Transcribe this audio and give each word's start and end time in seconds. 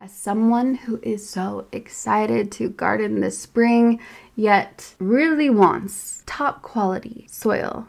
As 0.00 0.12
someone 0.12 0.76
who 0.76 1.00
is 1.02 1.28
so 1.28 1.66
excited 1.72 2.52
to 2.52 2.68
garden 2.68 3.20
this 3.20 3.36
spring, 3.36 3.98
yet 4.36 4.94
really 5.00 5.50
wants 5.50 6.22
top 6.24 6.62
quality 6.62 7.26
soil, 7.28 7.88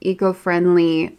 eco 0.00 0.32
friendly 0.32 1.18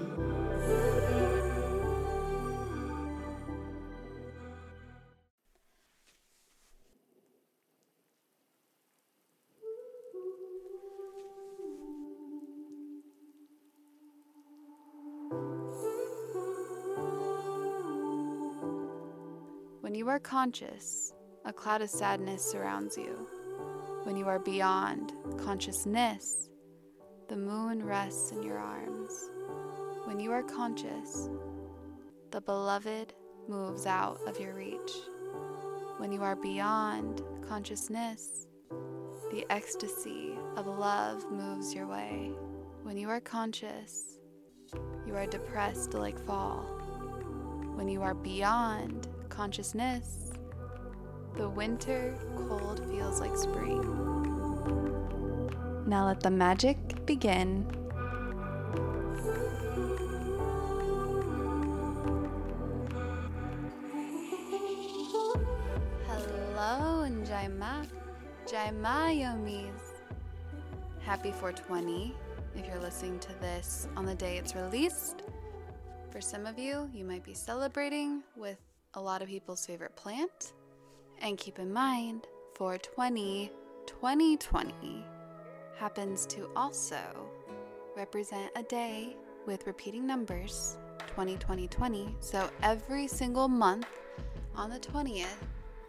Are 20.11 20.19
conscious, 20.19 21.13
a 21.45 21.53
cloud 21.53 21.81
of 21.81 21.89
sadness 21.89 22.43
surrounds 22.43 22.97
you. 22.97 23.29
When 24.03 24.17
you 24.17 24.27
are 24.27 24.39
beyond 24.39 25.13
consciousness, 25.37 26.49
the 27.29 27.37
moon 27.37 27.81
rests 27.81 28.33
in 28.33 28.43
your 28.43 28.57
arms. 28.57 29.29
When 30.03 30.19
you 30.19 30.33
are 30.33 30.43
conscious, 30.43 31.29
the 32.31 32.41
beloved 32.41 33.13
moves 33.47 33.85
out 33.85 34.19
of 34.27 34.37
your 34.37 34.53
reach. 34.53 34.91
When 35.95 36.11
you 36.11 36.23
are 36.23 36.35
beyond 36.35 37.21
consciousness, 37.47 38.47
the 39.31 39.45
ecstasy 39.49 40.37
of 40.57 40.67
love 40.67 41.31
moves 41.31 41.73
your 41.73 41.87
way. 41.87 42.33
When 42.83 42.97
you 42.97 43.07
are 43.07 43.21
conscious, 43.21 44.17
you 45.07 45.15
are 45.15 45.25
depressed 45.25 45.93
like 45.93 46.19
fall. 46.25 46.63
When 47.75 47.87
you 47.87 48.01
are 48.01 48.13
beyond 48.13 49.07
consciousness, 49.31 50.33
the 51.35 51.49
winter 51.49 52.13
cold 52.35 52.85
feels 52.91 53.19
like 53.19 53.35
spring. 53.35 53.81
Now 55.87 56.05
let 56.05 56.19
the 56.19 56.29
magic 56.29 56.77
begin. 57.05 57.65
Hello, 66.05 67.07
Jaima. 67.23 67.87
Jaima 68.45 69.17
Yomis. 69.17 69.81
Happy 70.99 71.31
420 71.31 72.13
if 72.55 72.67
you're 72.67 72.79
listening 72.79 73.17
to 73.19 73.33
this 73.39 73.87
on 73.95 74.05
the 74.05 74.13
day 74.13 74.37
it's 74.37 74.55
released. 74.55 75.23
For 76.11 76.19
some 76.19 76.45
of 76.45 76.59
you, 76.59 76.89
you 76.93 77.05
might 77.05 77.23
be 77.23 77.33
celebrating 77.33 78.21
with 78.35 78.57
a 78.93 79.01
lot 79.01 79.21
of 79.21 79.27
people's 79.27 79.65
favorite 79.65 79.95
plant. 79.95 80.53
And 81.21 81.37
keep 81.37 81.59
in 81.59 81.71
mind, 81.71 82.27
420 82.55 83.51
2020 83.87 85.05
happens 85.77 86.25
to 86.27 86.49
also 86.55 86.99
represent 87.97 88.51
a 88.55 88.63
day 88.63 89.15
with 89.45 89.65
repeating 89.65 90.05
numbers 90.05 90.77
20 91.07 91.37
20 91.37 91.67
20. 91.67 92.15
So 92.19 92.49
every 92.61 93.07
single 93.07 93.47
month 93.47 93.87
on 94.55 94.69
the 94.69 94.79
20th, 94.79 95.27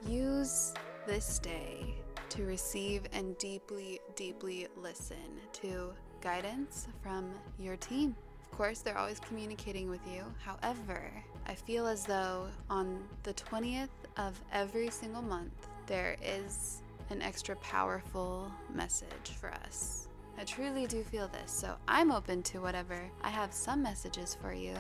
use 0.06 0.72
this 1.06 1.38
day 1.38 1.94
to 2.31 2.44
receive 2.44 3.02
and 3.12 3.37
deeply, 3.38 4.00
deeply 4.16 4.66
listen 4.76 5.16
to 5.52 5.93
guidance 6.20 6.88
from 7.02 7.31
your 7.58 7.76
team. 7.76 8.16
Course, 8.56 8.81
they're 8.81 8.99
always 8.99 9.19
communicating 9.19 9.88
with 9.88 10.06
you. 10.06 10.22
However, 10.44 11.10
I 11.46 11.54
feel 11.54 11.87
as 11.87 12.04
though 12.04 12.46
on 12.69 13.02
the 13.22 13.32
20th 13.34 13.88
of 14.19 14.38
every 14.52 14.90
single 14.90 15.22
month, 15.22 15.69
there 15.87 16.16
is 16.22 16.82
an 17.10 17.22
extra 17.22 17.56
powerful 17.56 18.52
message 18.72 19.32
for 19.40 19.50
us. 19.52 20.08
I 20.38 20.44
truly 20.44 20.87
do 20.87 21.02
feel 21.02 21.28
this, 21.28 21.50
so 21.50 21.76
I'm 21.88 22.12
open 22.12 22.43
to 22.44 22.58
whatever. 22.60 23.00
I 23.22 23.31
have 23.31 23.52
some 23.52 23.82
messages 23.82 24.37
for 24.40 24.52
you. 24.52 24.75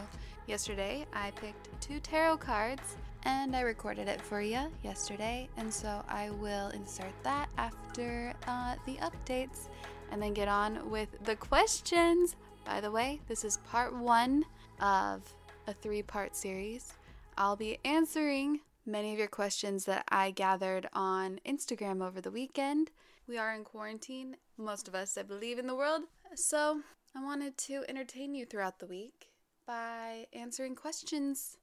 Yesterday, 0.46 1.06
I 1.12 1.30
picked 1.32 1.68
two 1.80 1.98
tarot 2.00 2.38
cards 2.38 2.96
and 3.24 3.56
I 3.56 3.60
recorded 3.60 4.06
it 4.06 4.20
for 4.20 4.40
you 4.42 4.60
yesterday, 4.82 5.48
and 5.56 5.72
so 5.72 6.04
I 6.08 6.30
will 6.30 6.68
insert 6.70 7.12
that 7.22 7.48
after 7.56 8.34
uh, 8.46 8.74
the 8.86 8.96
updates 8.96 9.68
and 10.10 10.20
then 10.20 10.34
get 10.34 10.48
on 10.48 10.90
with 10.90 11.08
the 11.24 11.36
questions. 11.36 12.36
By 12.64 12.80
the 12.80 12.90
way, 12.90 13.20
this 13.28 13.44
is 13.44 13.58
part 13.68 13.94
one 13.94 14.44
of 14.80 15.22
a 15.66 15.74
three 15.74 16.02
part 16.02 16.36
series. 16.36 16.94
I'll 17.36 17.56
be 17.56 17.78
answering 17.84 18.60
many 18.86 19.12
of 19.12 19.18
your 19.18 19.28
questions 19.28 19.84
that 19.86 20.04
I 20.08 20.30
gathered 20.30 20.88
on 20.92 21.40
Instagram 21.46 22.06
over 22.06 22.20
the 22.20 22.30
weekend. 22.30 22.90
We 23.26 23.38
are 23.38 23.54
in 23.54 23.64
quarantine, 23.64 24.36
most 24.58 24.88
of 24.88 24.94
us, 24.94 25.16
I 25.16 25.22
believe, 25.22 25.58
in 25.58 25.66
the 25.66 25.74
world. 25.74 26.02
So 26.34 26.80
I 27.14 27.22
wanted 27.22 27.56
to 27.58 27.84
entertain 27.88 28.34
you 28.34 28.46
throughout 28.46 28.78
the 28.78 28.86
week 28.86 29.28
by 29.66 30.26
answering 30.32 30.74
questions 30.74 31.56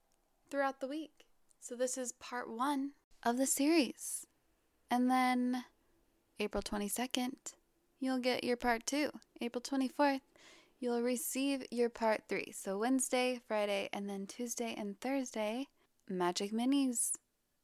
throughout 0.49 0.79
the 0.79 0.87
week. 0.87 1.25
So 1.59 1.75
this 1.75 1.97
is 1.97 2.13
part 2.13 2.49
one 2.49 2.91
of 3.23 3.37
the 3.37 3.45
series. 3.45 4.25
And 4.89 5.09
then 5.09 5.65
April 6.39 6.63
22nd, 6.63 7.53
you'll 7.99 8.19
get 8.19 8.43
your 8.43 8.57
part 8.57 8.85
two. 8.85 9.11
April 9.41 9.61
24th, 9.61 10.21
you'll 10.79 11.01
receive 11.01 11.65
your 11.71 11.89
part 11.89 12.23
three. 12.29 12.51
So 12.55 12.77
Wednesday, 12.77 13.39
Friday, 13.47 13.89
and 13.91 14.09
then 14.09 14.25
Tuesday 14.25 14.75
and 14.77 14.99
Thursday, 14.99 15.67
magic 16.09 16.51
minis, 16.51 17.11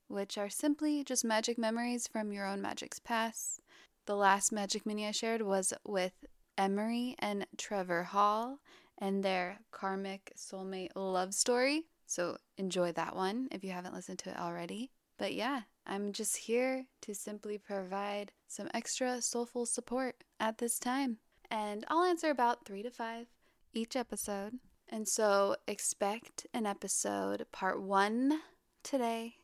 which 0.08 0.38
are 0.38 0.50
simply 0.50 1.04
just 1.04 1.26
magic 1.26 1.58
memories 1.58 2.08
from 2.08 2.32
your 2.32 2.46
own 2.46 2.62
magic's 2.62 3.00
past. 3.00 3.62
The 4.06 4.16
last 4.16 4.52
magic 4.52 4.86
mini 4.86 5.08
I 5.08 5.12
shared 5.12 5.42
was 5.42 5.74
with 5.86 6.14
Emery 6.58 7.16
and 7.20 7.48
Trevor 7.58 8.04
Hall 8.04 8.60
and 8.98 9.24
their 9.24 9.60
karmic 9.72 10.32
soulmate 10.38 10.92
love 10.96 11.34
story. 11.34 11.86
So 12.06 12.38
enjoy 12.58 12.92
that 12.94 13.16
one 13.16 13.48
if 13.52 13.64
you 13.64 13.72
haven't 13.72 13.96
listened 13.96 14.20
to 14.20 14.30
it 14.30 14.40
already. 14.40 14.92
But 15.18 15.34
yeah, 15.34 15.62
I'm 15.88 16.12
just 16.12 16.38
here 16.38 16.86
to 17.02 17.16
simply 17.16 17.58
provide 17.58 18.32
some 18.48 18.70
extra 18.74 19.22
soulful 19.22 19.66
support 19.66 20.24
at 20.40 20.58
this 20.60 20.78
time. 20.78 21.18
And 21.50 21.86
I'll 21.88 22.04
answer 22.04 22.30
about 22.30 22.66
three 22.66 22.84
to 22.84 22.90
five 22.90 23.28
each 23.74 23.96
episode. 23.96 24.60
And 24.90 25.08
so 25.08 25.56
expect 25.68 26.48
an 26.54 26.66
episode 26.66 27.46
part 27.52 27.82
one 27.82 28.42
today, 28.84 29.36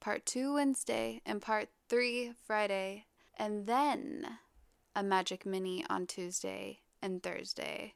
part 0.00 0.26
two 0.26 0.54
Wednesday, 0.54 1.20
and 1.24 1.40
part 1.40 1.68
three 1.88 2.32
Friday, 2.46 3.06
and 3.38 3.66
then 3.66 4.38
a 4.94 5.02
Magic 5.02 5.46
Mini 5.46 5.84
on 5.88 6.06
Tuesday 6.06 6.80
and 7.00 7.22
Thursday. 7.22 7.94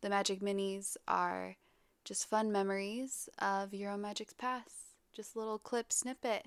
The 0.00 0.08
Magic 0.08 0.40
Minis 0.40 0.96
are 1.08 1.56
just 2.04 2.28
fun 2.28 2.52
memories 2.52 3.28
of 3.38 3.74
Euro 3.74 3.98
Magic's 3.98 4.34
past, 4.34 4.94
just 5.12 5.36
little 5.36 5.58
clip 5.58 5.92
snippet 5.92 6.46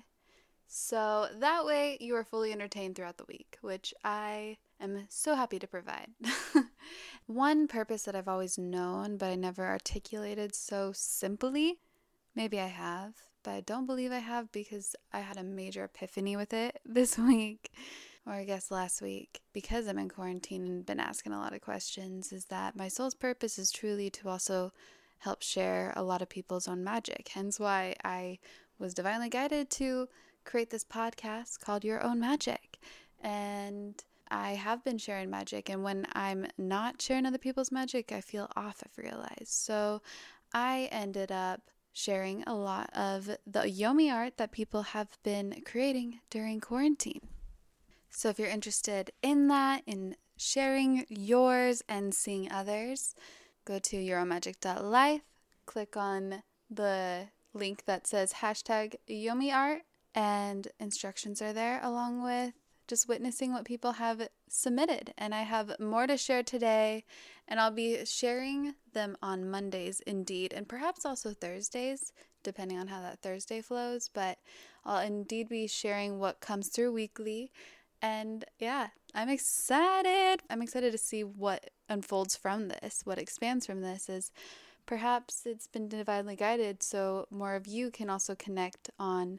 so 0.74 1.28
that 1.38 1.66
way 1.66 1.98
you 2.00 2.16
are 2.16 2.24
fully 2.24 2.50
entertained 2.50 2.96
throughout 2.96 3.18
the 3.18 3.26
week, 3.28 3.58
which 3.60 3.92
I 4.04 4.56
am 4.84 5.06
so 5.08 5.34
happy 5.34 5.58
to 5.58 5.66
provide. 5.66 6.08
One 7.26 7.68
purpose 7.68 8.02
that 8.04 8.16
I've 8.16 8.28
always 8.28 8.58
known, 8.58 9.16
but 9.16 9.30
I 9.30 9.36
never 9.36 9.66
articulated 9.66 10.54
so 10.54 10.92
simply, 10.94 11.78
maybe 12.34 12.60
I 12.60 12.66
have, 12.66 13.14
but 13.42 13.52
I 13.52 13.60
don't 13.60 13.86
believe 13.86 14.12
I 14.12 14.18
have 14.18 14.50
because 14.52 14.94
I 15.12 15.20
had 15.20 15.36
a 15.36 15.44
major 15.44 15.84
epiphany 15.84 16.36
with 16.36 16.52
it 16.52 16.80
this 16.84 17.18
week, 17.18 17.72
or 18.26 18.34
I 18.34 18.44
guess 18.44 18.70
last 18.70 19.02
week, 19.02 19.42
because 19.52 19.86
I'm 19.86 19.98
in 19.98 20.08
quarantine 20.08 20.64
and 20.66 20.86
been 20.86 21.00
asking 21.00 21.32
a 21.32 21.38
lot 21.38 21.54
of 21.54 21.60
questions, 21.60 22.32
is 22.32 22.46
that 22.46 22.76
my 22.76 22.88
soul's 22.88 23.14
purpose 23.14 23.58
is 23.58 23.70
truly 23.70 24.10
to 24.10 24.28
also 24.28 24.72
help 25.18 25.42
share 25.42 25.92
a 25.94 26.02
lot 26.02 26.22
of 26.22 26.28
people's 26.28 26.66
own 26.66 26.82
magic. 26.82 27.30
Hence 27.32 27.60
why 27.60 27.94
I 28.04 28.38
was 28.78 28.94
divinely 28.94 29.28
guided 29.28 29.70
to 29.70 30.08
create 30.44 30.70
this 30.70 30.84
podcast 30.84 31.60
called 31.60 31.84
Your 31.84 32.02
Own 32.02 32.18
Magic. 32.18 32.80
And 33.22 34.02
I 34.32 34.52
have 34.52 34.82
been 34.82 34.96
sharing 34.96 35.28
magic, 35.28 35.68
and 35.68 35.84
when 35.84 36.06
I'm 36.14 36.46
not 36.56 37.00
sharing 37.02 37.26
other 37.26 37.38
people's 37.38 37.70
magic, 37.70 38.10
I 38.10 38.22
feel 38.22 38.48
off, 38.56 38.82
I've 38.84 38.96
realized. 38.96 39.48
So 39.48 40.00
I 40.54 40.88
ended 40.90 41.30
up 41.30 41.70
sharing 41.92 42.42
a 42.44 42.54
lot 42.54 42.88
of 42.94 43.26
the 43.46 43.60
Yomi 43.60 44.10
art 44.10 44.38
that 44.38 44.50
people 44.50 44.82
have 44.82 45.18
been 45.22 45.62
creating 45.66 46.20
during 46.30 46.60
quarantine. 46.60 47.28
So 48.08 48.30
if 48.30 48.38
you're 48.38 48.48
interested 48.48 49.10
in 49.22 49.48
that, 49.48 49.82
in 49.86 50.16
sharing 50.38 51.04
yours 51.10 51.82
and 51.86 52.14
seeing 52.14 52.50
others, 52.50 53.14
go 53.66 53.78
to 53.78 53.96
yourownmagic.life, 53.96 55.22
click 55.66 55.96
on 55.96 56.42
the 56.70 57.28
link 57.52 57.84
that 57.84 58.06
says 58.06 58.34
hashtag 58.34 58.94
Yomi 59.08 59.52
art 59.52 59.82
and 60.14 60.68
instructions 60.80 61.42
are 61.42 61.52
there 61.52 61.80
along 61.82 62.22
with 62.22 62.54
just 62.88 63.08
witnessing 63.08 63.52
what 63.52 63.64
people 63.64 63.92
have 63.92 64.28
submitted. 64.48 65.14
And 65.16 65.34
I 65.34 65.42
have 65.42 65.78
more 65.78 66.06
to 66.06 66.16
share 66.16 66.42
today, 66.42 67.04
and 67.48 67.60
I'll 67.60 67.70
be 67.70 68.04
sharing 68.04 68.74
them 68.92 69.16
on 69.22 69.50
Mondays 69.50 70.00
indeed, 70.00 70.52
and 70.52 70.68
perhaps 70.68 71.04
also 71.04 71.32
Thursdays, 71.32 72.12
depending 72.42 72.78
on 72.78 72.88
how 72.88 73.00
that 73.00 73.20
Thursday 73.20 73.60
flows. 73.60 74.08
But 74.12 74.38
I'll 74.84 75.04
indeed 75.04 75.48
be 75.48 75.66
sharing 75.66 76.18
what 76.18 76.40
comes 76.40 76.68
through 76.68 76.92
weekly. 76.92 77.52
And 78.00 78.44
yeah, 78.58 78.88
I'm 79.14 79.28
excited. 79.28 80.42
I'm 80.50 80.62
excited 80.62 80.90
to 80.92 80.98
see 80.98 81.22
what 81.22 81.70
unfolds 81.88 82.34
from 82.36 82.68
this, 82.68 83.02
what 83.04 83.18
expands 83.18 83.66
from 83.66 83.80
this 83.80 84.08
is 84.08 84.32
perhaps 84.86 85.46
it's 85.46 85.66
been 85.66 85.88
divinely 85.88 86.36
guided 86.36 86.82
so 86.82 87.26
more 87.30 87.54
of 87.54 87.66
you 87.66 87.90
can 87.90 88.10
also 88.10 88.34
connect 88.34 88.90
on 88.98 89.38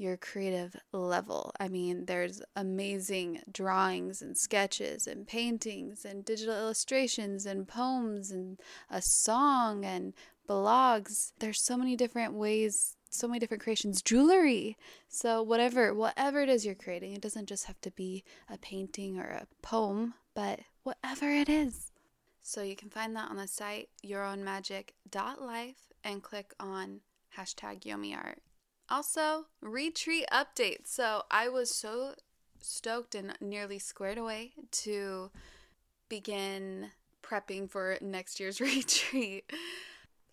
your 0.00 0.16
creative 0.16 0.74
level. 0.92 1.52
I 1.60 1.68
mean, 1.68 2.06
there's 2.06 2.40
amazing 2.56 3.42
drawings 3.52 4.22
and 4.22 4.36
sketches 4.36 5.06
and 5.06 5.26
paintings 5.26 6.04
and 6.04 6.24
digital 6.24 6.56
illustrations 6.56 7.44
and 7.44 7.68
poems 7.68 8.30
and 8.30 8.58
a 8.88 9.02
song 9.02 9.84
and 9.84 10.14
blogs. 10.48 11.32
There's 11.38 11.60
so 11.60 11.76
many 11.76 11.96
different 11.96 12.34
ways 12.34 12.96
so 13.12 13.26
many 13.26 13.40
different 13.40 13.62
creations, 13.62 14.02
jewelry. 14.02 14.76
So 15.08 15.42
whatever, 15.42 15.92
whatever 15.92 16.42
it 16.42 16.48
is 16.48 16.64
you're 16.64 16.76
creating, 16.76 17.12
it 17.12 17.20
doesn't 17.20 17.48
just 17.48 17.66
have 17.66 17.80
to 17.80 17.90
be 17.90 18.22
a 18.48 18.56
painting 18.56 19.18
or 19.18 19.24
a 19.24 19.46
poem, 19.62 20.14
but 20.32 20.60
whatever 20.84 21.28
it 21.28 21.48
is. 21.48 21.90
So 22.42 22.62
you 22.62 22.76
can 22.76 22.88
find 22.88 23.14
that 23.16 23.28
on 23.28 23.36
the 23.36 23.48
site 23.48 23.88
yourownmagic.life 24.04 25.76
and 26.04 26.22
click 26.22 26.54
on 26.58 27.00
hashtag 27.36 27.82
YomiArt. 27.82 28.38
Also, 28.90 29.46
retreat 29.60 30.26
update. 30.32 30.86
So 30.86 31.22
I 31.30 31.48
was 31.48 31.70
so 31.70 32.14
stoked 32.60 33.14
and 33.14 33.34
nearly 33.40 33.78
squared 33.78 34.18
away 34.18 34.52
to 34.72 35.30
begin 36.08 36.90
prepping 37.22 37.70
for 37.70 37.96
next 38.00 38.40
year's 38.40 38.60
retreat. 38.60 39.50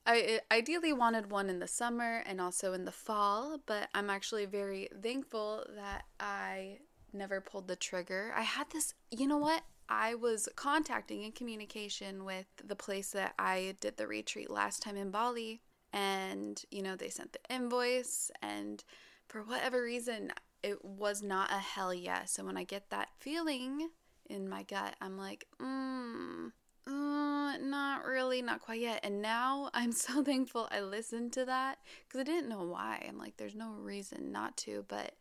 I 0.05 0.39
ideally 0.49 0.93
wanted 0.93 1.29
one 1.29 1.49
in 1.49 1.59
the 1.59 1.67
summer 1.67 2.23
and 2.25 2.39
also 2.39 2.73
in 2.73 2.85
the 2.85 2.91
fall, 2.91 3.59
but 3.65 3.89
I'm 3.93 4.09
actually 4.09 4.45
very 4.45 4.87
thankful 5.03 5.65
that 5.75 6.03
I 6.19 6.79
never 7.11 7.41
pulled 7.41 7.67
the 7.67 7.75
trigger. 7.75 8.31
I 8.35 8.43
had 8.43 8.69
this, 8.71 8.93
you 9.11 9.27
know 9.27 9.37
what? 9.37 9.63
I 9.89 10.15
was 10.15 10.47
contacting 10.55 11.23
in 11.23 11.33
communication 11.33 12.23
with 12.25 12.45
the 12.63 12.75
place 12.75 13.11
that 13.11 13.33
I 13.37 13.75
did 13.79 13.97
the 13.97 14.07
retreat 14.07 14.49
last 14.49 14.81
time 14.81 14.97
in 14.97 15.11
Bali, 15.11 15.61
and 15.93 16.61
you 16.71 16.81
know, 16.81 16.95
they 16.95 17.09
sent 17.09 17.33
the 17.33 17.53
invoice, 17.53 18.31
and 18.41 18.83
for 19.27 19.43
whatever 19.43 19.81
reason, 19.81 20.31
it 20.63 20.83
was 20.83 21.21
not 21.21 21.51
a 21.51 21.59
hell 21.59 21.93
yes. 21.93 22.37
And 22.37 22.47
when 22.47 22.57
I 22.57 22.63
get 22.63 22.89
that 22.89 23.09
feeling 23.19 23.89
in 24.29 24.49
my 24.49 24.63
gut, 24.63 24.95
I'm 25.01 25.17
like, 25.17 25.47
mm, 25.61 26.51
uh, 26.87 27.57
not 27.57 28.05
really, 28.05 28.41
not 28.41 28.61
quite 28.61 28.81
yet. 28.81 29.01
And 29.03 29.21
now 29.21 29.69
I'm 29.73 29.91
so 29.91 30.23
thankful 30.23 30.67
I 30.71 30.81
listened 30.81 31.33
to 31.33 31.45
that 31.45 31.79
because 32.07 32.21
I 32.21 32.23
didn't 32.23 32.49
know 32.49 32.63
why. 32.63 33.05
I'm 33.07 33.17
like, 33.17 33.37
there's 33.37 33.55
no 33.55 33.71
reason 33.71 34.31
not 34.31 34.57
to, 34.57 34.85
but 34.87 35.13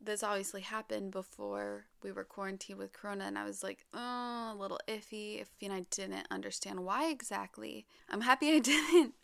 this 0.00 0.22
obviously 0.22 0.60
happened 0.60 1.10
before 1.10 1.86
we 2.02 2.12
were 2.12 2.24
quarantined 2.24 2.78
with 2.78 2.92
Corona, 2.92 3.24
and 3.24 3.36
I 3.36 3.44
was 3.44 3.62
like, 3.62 3.84
oh, 3.92 4.52
a 4.52 4.56
little 4.56 4.78
iffy. 4.86 5.40
If 5.40 5.48
you 5.60 5.68
know, 5.68 5.74
I 5.74 5.86
didn't 5.90 6.26
understand 6.30 6.84
why 6.84 7.10
exactly. 7.10 7.84
I'm 8.08 8.20
happy 8.20 8.52
I 8.52 8.58
didn't. 8.60 9.14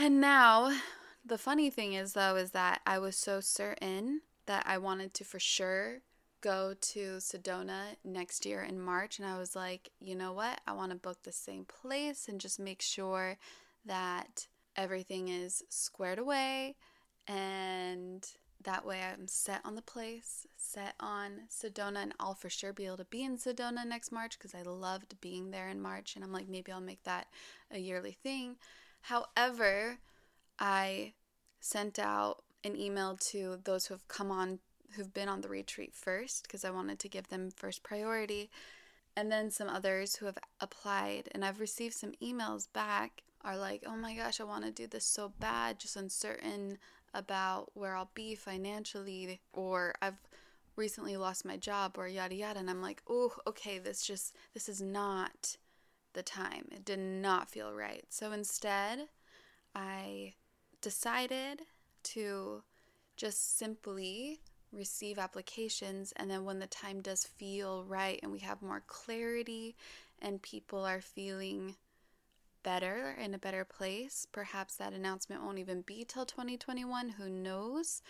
And 0.00 0.20
now, 0.20 0.78
the 1.26 1.38
funny 1.38 1.70
thing 1.70 1.94
is, 1.94 2.12
though, 2.12 2.36
is 2.36 2.52
that 2.52 2.80
I 2.86 3.00
was 3.00 3.16
so 3.16 3.40
certain 3.40 4.20
that 4.46 4.62
I 4.64 4.78
wanted 4.78 5.12
to 5.14 5.24
for 5.24 5.40
sure 5.40 6.02
go 6.40 6.74
to 6.80 7.16
Sedona 7.16 7.96
next 8.04 8.46
year 8.46 8.62
in 8.62 8.80
March. 8.80 9.18
And 9.18 9.26
I 9.26 9.36
was 9.36 9.56
like, 9.56 9.90
you 10.00 10.14
know 10.14 10.32
what? 10.32 10.60
I 10.68 10.72
want 10.72 10.92
to 10.92 10.96
book 10.96 11.24
the 11.24 11.32
same 11.32 11.64
place 11.64 12.28
and 12.28 12.40
just 12.40 12.60
make 12.60 12.80
sure 12.80 13.38
that 13.84 14.46
everything 14.76 15.28
is 15.28 15.64
squared 15.68 16.20
away 16.20 16.76
and 17.26 18.24
that 18.62 18.86
way 18.86 19.00
I'm 19.02 19.26
set 19.26 19.60
on 19.64 19.74
the 19.74 19.82
place, 19.82 20.46
set 20.56 20.94
on 21.00 21.42
Sedona, 21.50 22.02
and 22.02 22.14
I'll 22.20 22.34
for 22.34 22.50
sure 22.50 22.72
be 22.72 22.86
able 22.86 22.96
to 22.98 23.04
be 23.04 23.24
in 23.24 23.36
Sedona 23.36 23.84
next 23.84 24.12
March 24.12 24.38
because 24.38 24.54
I 24.54 24.62
loved 24.62 25.20
being 25.20 25.50
there 25.50 25.68
in 25.68 25.80
March. 25.80 26.14
And 26.14 26.24
I'm 26.24 26.32
like, 26.32 26.48
maybe 26.48 26.70
I'll 26.70 26.80
make 26.80 27.02
that 27.04 27.26
a 27.70 27.78
yearly 27.78 28.16
thing. 28.22 28.56
However, 29.02 29.98
I 30.58 31.14
sent 31.60 31.98
out 31.98 32.42
an 32.64 32.76
email 32.76 33.16
to 33.16 33.58
those 33.64 33.86
who 33.86 33.94
have 33.94 34.08
come 34.08 34.30
on 34.30 34.58
who've 34.92 35.12
been 35.12 35.28
on 35.28 35.42
the 35.42 35.48
retreat 35.48 35.94
first 35.94 36.44
because 36.44 36.64
I 36.64 36.70
wanted 36.70 36.98
to 37.00 37.08
give 37.08 37.28
them 37.28 37.50
first 37.50 37.82
priority. 37.82 38.50
And 39.16 39.30
then 39.30 39.50
some 39.50 39.68
others 39.68 40.16
who 40.16 40.26
have 40.26 40.38
applied, 40.60 41.28
and 41.32 41.44
I've 41.44 41.60
received 41.60 41.94
some 41.94 42.12
emails 42.22 42.68
back 42.72 43.22
are 43.44 43.56
like, 43.56 43.82
oh 43.86 43.96
my 43.96 44.14
gosh, 44.14 44.40
I 44.40 44.44
want 44.44 44.64
to 44.64 44.70
do 44.70 44.86
this 44.86 45.04
so 45.04 45.32
bad, 45.40 45.78
just 45.78 45.96
uncertain 45.96 46.78
about 47.14 47.70
where 47.74 47.96
I'll 47.96 48.10
be 48.14 48.34
financially, 48.34 49.40
or 49.52 49.94
I've 50.00 50.20
recently 50.76 51.16
lost 51.16 51.44
my 51.44 51.56
job, 51.56 51.96
or 51.98 52.06
yada 52.06 52.34
yada. 52.34 52.60
And 52.60 52.70
I'm 52.70 52.82
like, 52.82 53.02
oh, 53.08 53.32
okay, 53.46 53.78
this 53.78 54.02
just, 54.06 54.36
this 54.54 54.68
is 54.68 54.80
not 54.80 55.56
the 56.14 56.22
time. 56.22 56.68
It 56.70 56.84
did 56.84 56.98
not 56.98 57.50
feel 57.50 57.72
right. 57.72 58.04
So 58.08 58.32
instead, 58.32 59.08
I 59.74 60.34
decided 60.80 61.62
to 62.04 62.62
just 63.16 63.58
simply 63.58 64.40
receive 64.72 65.18
applications 65.18 66.12
and 66.16 66.30
then 66.30 66.44
when 66.44 66.58
the 66.58 66.66
time 66.66 67.00
does 67.00 67.24
feel 67.24 67.84
right 67.84 68.20
and 68.22 68.30
we 68.30 68.38
have 68.38 68.60
more 68.60 68.82
clarity 68.86 69.74
and 70.20 70.42
people 70.42 70.84
are 70.84 71.00
feeling 71.00 71.74
better 72.62 73.16
in 73.18 73.32
a 73.32 73.38
better 73.38 73.64
place 73.64 74.26
perhaps 74.30 74.76
that 74.76 74.92
announcement 74.92 75.42
won't 75.42 75.58
even 75.58 75.80
be 75.80 76.04
till 76.06 76.26
2021 76.26 77.08
who 77.10 77.30
knows 77.30 78.02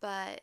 but 0.00 0.42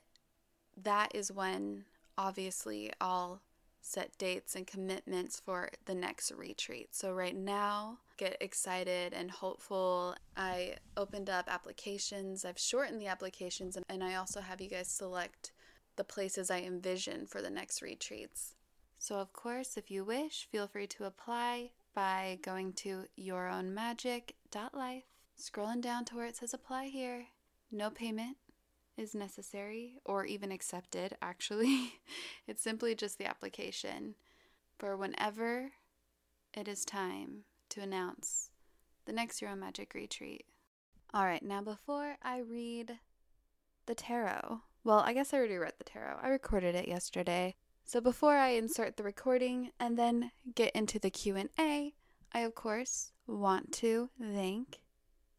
that 0.75 1.13
is 1.13 1.31
when 1.31 1.85
obviously 2.17 2.91
I'll 2.99 3.41
set 3.83 4.17
dates 4.17 4.55
and 4.55 4.65
commitments 4.65 5.39
for 5.39 5.69
the 5.85 5.93
next 5.93 6.31
retreat. 6.31 6.95
So, 6.95 7.11
right 7.11 7.35
now, 7.35 7.99
get 8.17 8.37
excited 8.39 9.13
and 9.13 9.29
hopeful. 9.29 10.15
I 10.35 10.77
opened 10.95 11.29
up 11.29 11.45
applications, 11.47 12.45
I've 12.45 12.57
shortened 12.57 13.01
the 13.01 13.07
applications, 13.07 13.77
and 13.89 14.03
I 14.03 14.15
also 14.15 14.39
have 14.41 14.61
you 14.61 14.69
guys 14.69 14.87
select 14.87 15.51
the 15.97 16.03
places 16.03 16.49
I 16.49 16.61
envision 16.61 17.27
for 17.27 17.41
the 17.41 17.49
next 17.49 17.81
retreats. 17.81 18.55
So, 18.97 19.17
of 19.17 19.33
course, 19.33 19.75
if 19.75 19.91
you 19.91 20.05
wish, 20.05 20.47
feel 20.49 20.67
free 20.67 20.87
to 20.87 21.03
apply 21.03 21.71
by 21.93 22.39
going 22.41 22.73
to 22.73 23.03
yourownmagic.life, 23.19 25.03
scrolling 25.37 25.81
down 25.81 26.05
to 26.05 26.15
where 26.15 26.25
it 26.25 26.37
says 26.37 26.53
apply 26.53 26.85
here. 26.85 27.25
No 27.69 27.89
payment, 27.89 28.37
is 28.97 29.15
necessary 29.15 29.95
or 30.05 30.25
even 30.25 30.51
accepted, 30.51 31.17
actually. 31.21 31.93
it's 32.47 32.61
simply 32.61 32.95
just 32.95 33.17
the 33.17 33.25
application 33.25 34.15
for 34.77 34.95
whenever 34.95 35.71
it 36.53 36.67
is 36.67 36.85
time 36.85 37.43
to 37.69 37.81
announce 37.81 38.49
the 39.05 39.13
next 39.13 39.41
Own 39.43 39.59
Magic 39.59 39.93
retreat. 39.93 40.45
All 41.13 41.25
right, 41.25 41.43
now 41.43 41.61
before 41.61 42.17
I 42.23 42.39
read 42.39 42.99
the 43.85 43.95
tarot, 43.95 44.61
well, 44.83 44.99
I 44.99 45.13
guess 45.13 45.33
I 45.33 45.37
already 45.37 45.57
read 45.57 45.73
the 45.77 45.83
tarot. 45.83 46.17
I 46.21 46.27
recorded 46.27 46.75
it 46.75 46.87
yesterday. 46.87 47.55
So 47.85 48.01
before 48.01 48.37
I 48.37 48.49
insert 48.49 48.97
the 48.97 49.03
recording 49.03 49.71
and 49.79 49.97
then 49.97 50.31
get 50.55 50.73
into 50.73 50.99
the 50.99 51.09
Q&A, 51.09 51.93
I 52.31 52.39
of 52.39 52.55
course 52.55 53.11
want 53.27 53.71
to 53.73 54.09
thank 54.19 54.79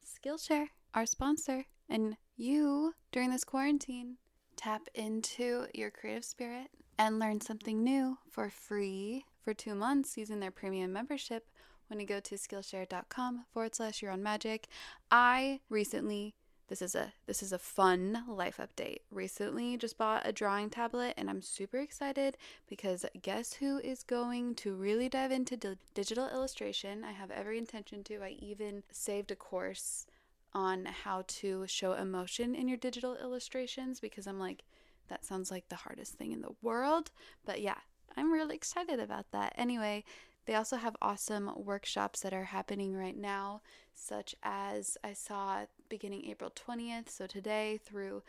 Skillshare, 0.04 0.68
our 0.94 1.06
sponsor, 1.06 1.64
and 1.88 2.16
you, 2.36 2.94
during 3.12 3.30
this 3.30 3.44
quarantine, 3.44 4.16
tap 4.56 4.88
into 4.94 5.66
your 5.74 5.90
creative 5.90 6.24
spirit 6.24 6.68
and 6.98 7.18
learn 7.18 7.40
something 7.40 7.82
new 7.82 8.18
for 8.30 8.50
free 8.50 9.24
for 9.42 9.54
two 9.54 9.74
months 9.74 10.16
using 10.16 10.40
their 10.40 10.50
premium 10.50 10.92
membership 10.92 11.48
when 11.88 12.00
you 12.00 12.06
go 12.06 12.20
to 12.20 12.36
skillshare.com 12.36 13.44
forward 13.52 13.74
slash 13.74 14.00
your 14.02 14.10
own 14.10 14.22
magic. 14.22 14.68
I 15.10 15.60
recently 15.68 16.34
this 16.68 16.80
is 16.80 16.94
a 16.94 17.12
this 17.26 17.42
is 17.42 17.52
a 17.52 17.58
fun 17.58 18.24
life 18.26 18.58
update. 18.58 19.00
Recently 19.10 19.76
just 19.76 19.98
bought 19.98 20.26
a 20.26 20.32
drawing 20.32 20.70
tablet 20.70 21.14
and 21.18 21.28
I'm 21.28 21.42
super 21.42 21.76
excited 21.78 22.38
because 22.66 23.04
guess 23.20 23.54
who 23.54 23.78
is 23.78 24.02
going 24.02 24.54
to 24.56 24.74
really 24.74 25.10
dive 25.10 25.30
into 25.30 25.58
di- 25.58 25.76
digital 25.92 26.28
illustration? 26.28 27.04
I 27.04 27.12
have 27.12 27.30
every 27.30 27.58
intention 27.58 28.02
to. 28.04 28.22
I 28.22 28.36
even 28.40 28.82
saved 28.90 29.30
a 29.30 29.36
course 29.36 30.06
on 30.54 30.86
how 30.86 31.24
to 31.26 31.66
show 31.66 31.92
emotion 31.92 32.54
in 32.54 32.68
your 32.68 32.76
digital 32.76 33.16
illustrations 33.16 34.00
because 34.00 34.26
I'm 34.26 34.38
like, 34.38 34.64
that 35.08 35.24
sounds 35.24 35.50
like 35.50 35.68
the 35.68 35.76
hardest 35.76 36.14
thing 36.14 36.32
in 36.32 36.40
the 36.40 36.54
world. 36.62 37.10
But 37.44 37.60
yeah, 37.60 37.78
I'm 38.16 38.32
really 38.32 38.54
excited 38.54 39.00
about 39.00 39.30
that. 39.32 39.54
Anyway, 39.56 40.04
they 40.46 40.54
also 40.54 40.76
have 40.76 40.96
awesome 41.00 41.50
workshops 41.56 42.20
that 42.20 42.34
are 42.34 42.44
happening 42.44 42.94
right 42.94 43.16
now, 43.16 43.62
such 43.94 44.34
as 44.42 44.96
I 45.02 45.12
saw 45.14 45.64
beginning 45.88 46.26
April 46.26 46.50
20th, 46.50 47.08
so 47.08 47.26
today 47.26 47.80
through 47.84 48.22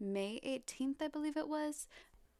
May 0.00 0.40
18th, 0.44 1.00
I 1.00 1.08
believe 1.08 1.36
it 1.36 1.48
was, 1.48 1.86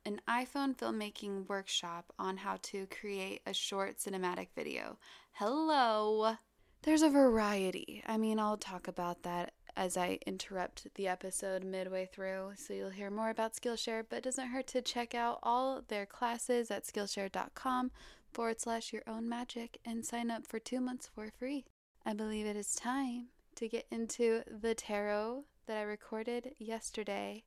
an 0.05 0.21
iPhone 0.29 0.77
filmmaking 0.77 1.49
workshop 1.49 2.13
on 2.19 2.39
how 2.39 2.57
to 2.63 2.87
create 2.87 3.43
a 3.47 3.53
short 3.53 3.99
cinematic 3.99 4.49
video. 4.57 4.99
Hello! 5.33 6.37
There's 6.83 7.03
a 7.03 7.11
variety. 7.11 8.03
I 8.07 8.17
mean, 8.17 8.39
I'll 8.39 8.57
talk 8.57 8.89
about 8.89 9.23
that 9.25 9.53
as 9.77 9.99
I 9.99 10.19
interrupt 10.27 10.87
the 10.95 11.09
episode 11.09 11.63
midway 11.63 12.07
through, 12.07 12.53
so 12.57 12.73
you'll 12.73 12.91
hear 12.91 13.11
more 13.11 13.29
about 13.29 13.55
Skillshare, 13.55 14.05
but 14.09 14.19
it 14.19 14.25
doesn't 14.25 14.49
hurt 14.49 14.67
to 14.69 14.81
check 14.81 15.15
out 15.15 15.41
all 15.43 15.83
their 15.89 16.07
classes 16.07 16.71
at 16.71 16.85
Skillshare.com 16.85 17.91
forward 18.33 18.61
slash 18.61 18.95
your 18.95 19.03
own 19.07 19.29
magic 19.29 19.79
and 19.85 20.07
sign 20.07 20.31
up 20.31 20.47
for 20.47 20.59
two 20.59 20.81
months 20.81 21.11
for 21.15 21.31
free. 21.39 21.67
I 22.07 22.15
believe 22.15 22.47
it 22.47 22.57
is 22.57 22.75
time 22.75 23.27
to 23.57 23.69
get 23.69 23.87
into 23.91 24.43
the 24.47 24.75
tarot 24.75 25.45
that 25.67 25.77
I 25.77 25.83
recorded 25.83 26.55
yesterday, 26.59 27.45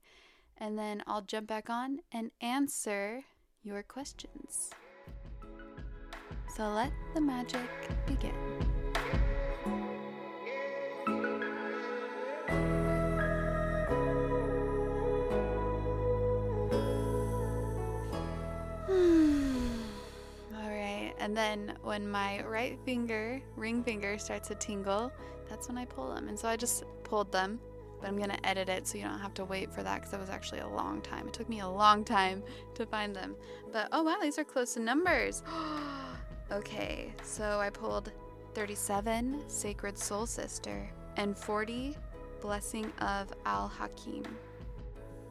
and 0.58 0.78
then 0.78 1.02
I'll 1.08 1.22
jump 1.22 1.48
back 1.48 1.72
on 1.72 2.00
and 2.12 2.30
answer 2.40 3.24
your 3.64 3.82
questions. 3.82 4.70
So 6.56 6.70
let 6.70 6.92
the 7.16 7.22
magic 7.22 7.68
begin. 8.06 8.73
And 21.34 21.38
then 21.40 21.78
when 21.82 22.08
my 22.08 22.44
right 22.44 22.78
finger, 22.86 23.42
ring 23.56 23.84
finger, 23.84 24.20
starts 24.20 24.50
to 24.50 24.54
tingle, 24.54 25.12
that's 25.50 25.68
when 25.68 25.80
I 25.80 25.86
pull 25.86 26.14
them. 26.14 26.28
And 26.28 26.38
so 26.38 26.48
I 26.48 26.56
just 26.56 26.84
pulled 27.04 27.32
them, 27.32 27.60
but 28.00 28.08
I'm 28.08 28.20
gonna 28.20 28.38
edit 28.44 28.70
it 28.70 28.88
so 28.88 29.00
you 29.00 29.06
don't 29.06 29.18
have 29.18 29.34
to 29.34 29.46
wait 29.46 29.74
for 29.74 29.82
that 29.82 29.96
because 29.96 30.12
that 30.12 30.20
was 30.20 30.30
actually 30.30 30.60
a 30.60 30.68
long 30.68 31.02
time. 31.02 31.28
It 31.28 31.34
took 31.34 31.50
me 31.50 31.62
a 31.62 31.68
long 31.68 32.06
time 32.06 32.44
to 32.76 32.86
find 32.86 33.16
them. 33.16 33.36
But 33.72 33.88
oh 33.92 34.04
wow, 34.04 34.18
these 34.22 34.38
are 34.38 34.44
close 34.44 34.76
to 34.76 34.80
numbers. 34.80 35.42
okay, 36.52 37.12
so 37.24 37.60
I 37.60 37.72
pulled 37.72 38.12
37, 38.54 39.44
Sacred 39.48 39.98
Soul 39.98 40.28
Sister, 40.28 40.88
and 41.18 41.36
40, 41.36 41.98
Blessing 42.42 42.94
of 43.00 43.34
Al 43.48 43.68
Hakim. 43.68 44.24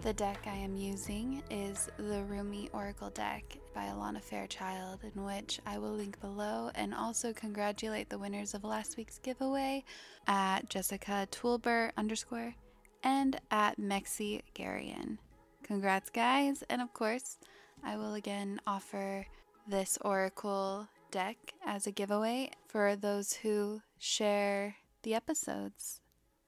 The 0.01 0.15
deck 0.15 0.49
I 0.49 0.57
am 0.57 0.77
using 0.77 1.45
is 1.49 1.89
the 1.97 2.25
Rumi 2.25 2.71
Oracle 2.73 3.11
deck 3.11 3.45
by 3.75 3.87
Alana 3.87 4.23
Fairchild, 4.23 5.01
in 5.15 5.25
which 5.25 5.61
I 5.67 5.79
will 5.79 5.93
link 5.93 6.21
below 6.21 6.71
and 6.75 6.95
also 6.95 7.33
congratulate 7.33 8.11
the 8.11 8.19
winners 8.19 8.55
of 8.55 8.65
last 8.65 8.97
week's 8.97 9.19
giveaway 9.19 9.85
at 10.27 10.69
Jessica 10.69 11.27
Toolber 11.31 11.91
underscore 11.97 12.55
and 13.03 13.41
at 13.51 13.79
Mexi 13.79 14.43
Garian. 14.55 15.19
Congrats, 15.63 16.11
guys! 16.11 16.63
And 16.69 16.83
of 16.83 16.93
course, 16.93 17.39
I 17.83 17.97
will 17.97 18.15
again 18.15 18.61
offer 18.67 19.27
this 19.67 19.99
Oracle 20.03 20.89
deck 21.11 21.55
as 21.65 21.87
a 21.87 21.93
giveaway 21.93 22.51
for 22.69 22.97
those 22.97 23.33
who 23.33 23.83
share 23.99 24.77
the 25.03 25.15
episodes. 25.15 26.01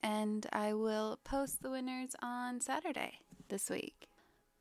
And 0.03 0.47
I 0.53 0.75
will 0.75 1.19
post 1.25 1.63
the 1.63 1.71
winners 1.71 2.15
on 2.23 2.61
Saturday 2.61 3.21
this 3.49 3.71
week. 3.71 4.09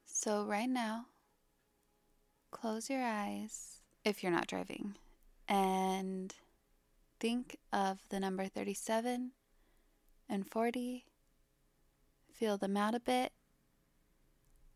So, 0.06 0.46
right 0.46 0.70
now, 0.70 1.08
close 2.54 2.90
your 2.90 3.04
eyes 3.04 3.82
if 4.06 4.22
you're 4.22 4.32
not 4.32 4.48
driving 4.48 4.96
and 5.50 6.36
think 7.20 7.58
of 7.74 8.00
the 8.10 8.20
number 8.20 8.46
37 8.46 9.32
and 10.30 10.48
40. 10.48 11.06
Feel 12.32 12.58
them 12.58 12.78
out 12.78 12.96
a 12.96 13.00
bit 13.00 13.34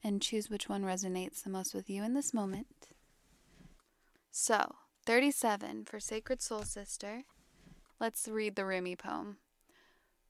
and 0.03 0.21
choose 0.21 0.49
which 0.49 0.67
one 0.67 0.83
resonates 0.83 1.43
the 1.43 1.49
most 1.49 1.73
with 1.73 1.89
you 1.89 2.03
in 2.03 2.13
this 2.13 2.33
moment. 2.33 2.89
So, 4.31 4.75
37 5.05 5.85
for 5.85 5.99
Sacred 5.99 6.41
Soul 6.41 6.63
Sister. 6.63 7.23
Let's 7.99 8.27
read 8.27 8.55
the 8.55 8.65
Rumi 8.65 8.95
poem. 8.95 9.37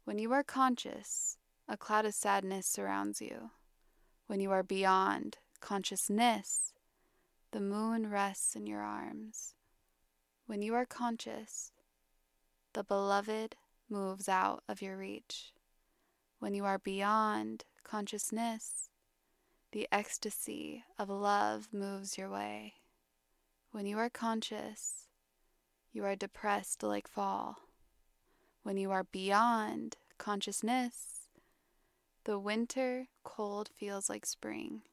When 0.05 0.19
you 0.19 0.31
are 0.33 0.43
conscious, 0.43 1.37
a 1.67 1.77
cloud 1.77 2.05
of 2.05 2.13
sadness 2.13 2.67
surrounds 2.67 3.21
you. 3.21 3.51
When 4.27 4.39
you 4.39 4.51
are 4.51 4.63
beyond 4.63 5.37
consciousness, 5.59 6.73
the 7.57 7.63
moon 7.63 8.07
rests 8.07 8.55
in 8.55 8.67
your 8.67 8.81
arms. 8.81 9.55
When 10.45 10.61
you 10.61 10.75
are 10.75 10.85
conscious, 10.85 11.71
the 12.73 12.83
beloved 12.83 13.55
moves 13.89 14.29
out 14.29 14.61
of 14.69 14.79
your 14.79 14.95
reach. 14.95 15.53
When 16.37 16.53
you 16.53 16.65
are 16.65 16.77
beyond 16.77 17.65
consciousness, 17.83 18.91
the 19.71 19.87
ecstasy 19.91 20.83
of 20.99 21.09
love 21.09 21.69
moves 21.73 22.15
your 22.15 22.29
way. 22.29 22.75
When 23.71 23.87
you 23.87 23.97
are 23.97 24.11
conscious, 24.11 25.07
you 25.91 26.05
are 26.05 26.15
depressed 26.15 26.83
like 26.83 27.07
fall. 27.07 27.55
When 28.61 28.77
you 28.77 28.91
are 28.91 29.05
beyond 29.05 29.97
consciousness, 30.19 31.21
the 32.23 32.37
winter 32.37 33.07
cold 33.23 33.71
feels 33.75 34.11
like 34.11 34.27
spring. 34.27 34.83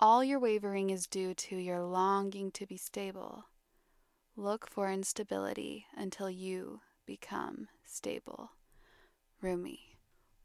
All 0.00 0.24
your 0.24 0.38
wavering 0.38 0.90
is 0.90 1.06
due 1.06 1.34
to 1.34 1.56
your 1.56 1.80
longing 1.80 2.50
to 2.52 2.66
be 2.66 2.76
stable. 2.76 3.44
Look 4.36 4.66
for 4.68 4.90
instability 4.90 5.86
until 5.96 6.30
you 6.30 6.80
become 7.06 7.68
stable. 7.84 8.52
Rumi. 9.40 9.80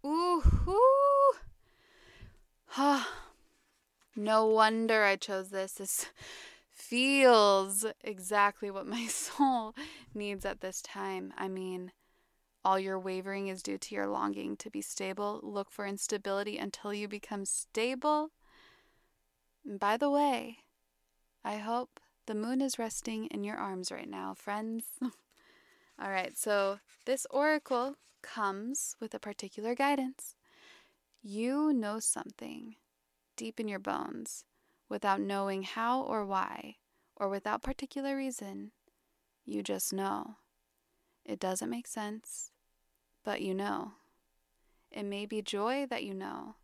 Ooh, 0.05 0.43
ooh. 0.67 1.33
Ah, 2.79 3.09
no 4.15 4.45
wonder 4.45 5.03
I 5.03 5.15
chose 5.15 5.49
this. 5.49 5.73
This 5.73 6.07
feels 6.69 7.85
exactly 8.01 8.69
what 8.69 8.85
my 8.85 9.07
soul 9.07 9.73
needs 10.13 10.45
at 10.45 10.61
this 10.61 10.81
time. 10.81 11.33
I 11.37 11.47
mean, 11.47 11.91
all 12.63 12.79
your 12.79 12.99
wavering 12.99 13.47
is 13.47 13.63
due 13.63 13.77
to 13.77 13.95
your 13.95 14.07
longing 14.07 14.57
to 14.57 14.69
be 14.69 14.81
stable. 14.81 15.39
Look 15.41 15.71
for 15.71 15.85
instability 15.85 16.57
until 16.57 16.93
you 16.93 17.07
become 17.07 17.45
stable. 17.45 18.31
And 19.67 19.79
by 19.79 19.97
the 19.97 20.09
way, 20.09 20.59
I 21.43 21.57
hope 21.57 21.99
the 22.25 22.35
moon 22.35 22.61
is 22.61 22.79
resting 22.79 23.25
in 23.25 23.43
your 23.43 23.57
arms 23.57 23.91
right 23.91 24.09
now, 24.09 24.33
friends. 24.33 24.85
All 25.01 26.09
right, 26.09 26.37
so 26.37 26.79
this 27.05 27.27
oracle 27.29 27.95
comes 28.21 28.95
with 28.99 29.13
a 29.13 29.19
particular 29.19 29.75
guidance. 29.75 30.35
You 31.21 31.73
know 31.73 31.99
something 31.99 32.75
deep 33.35 33.59
in 33.59 33.67
your 33.67 33.79
bones 33.79 34.45
without 34.89 35.19
knowing 35.19 35.63
how 35.63 36.01
or 36.01 36.25
why, 36.25 36.77
or 37.15 37.27
without 37.27 37.63
particular 37.63 38.15
reason. 38.15 38.71
You 39.45 39.63
just 39.63 39.91
know. 39.91 40.37
It 41.25 41.39
doesn't 41.39 41.69
make 41.69 41.87
sense 41.87 42.51
but 43.27 43.41
you 43.41 43.53
know. 43.53 43.91
It 44.89 45.03
may 45.03 45.25
be 45.25 45.41
joy 45.41 45.85
that 45.89 46.05
you 46.05 46.13
know. 46.13 46.55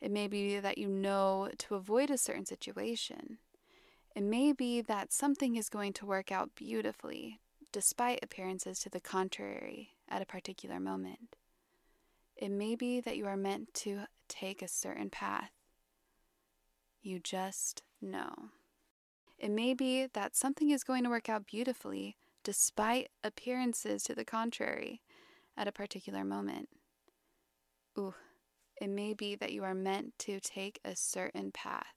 It 0.00 0.10
may 0.10 0.28
be 0.28 0.58
that 0.58 0.78
you 0.78 0.88
know 0.88 1.50
to 1.58 1.74
avoid 1.74 2.10
a 2.10 2.18
certain 2.18 2.46
situation. 2.46 3.38
It 4.16 4.22
may 4.22 4.52
be 4.52 4.80
that 4.80 5.12
something 5.12 5.56
is 5.56 5.68
going 5.68 5.92
to 5.94 6.06
work 6.06 6.32
out 6.32 6.54
beautifully, 6.54 7.40
despite 7.70 8.20
appearances 8.22 8.80
to 8.80 8.88
the 8.88 9.00
contrary 9.00 9.90
at 10.08 10.22
a 10.22 10.26
particular 10.26 10.80
moment. 10.80 11.36
It 12.36 12.50
may 12.50 12.74
be 12.74 13.00
that 13.00 13.16
you 13.16 13.26
are 13.26 13.36
meant 13.36 13.74
to 13.74 14.06
take 14.28 14.62
a 14.62 14.68
certain 14.68 15.10
path. 15.10 15.50
You 17.02 17.18
just 17.18 17.82
know. 18.00 18.32
It 19.38 19.50
may 19.50 19.74
be 19.74 20.06
that 20.06 20.36
something 20.36 20.70
is 20.70 20.84
going 20.84 21.04
to 21.04 21.10
work 21.10 21.28
out 21.28 21.46
beautifully, 21.46 22.16
despite 22.42 23.10
appearances 23.22 24.02
to 24.04 24.14
the 24.14 24.24
contrary 24.24 25.02
at 25.56 25.68
a 25.68 25.72
particular 25.72 26.24
moment. 26.24 26.68
Ooh, 27.98 28.14
it 28.80 28.88
may 28.88 29.12
be 29.12 29.34
that 29.36 29.52
you 29.52 29.62
are 29.62 29.74
meant 29.74 30.18
to 30.20 30.40
take 30.40 30.80
a 30.84 30.96
certain 30.96 31.52
path. 31.52 31.94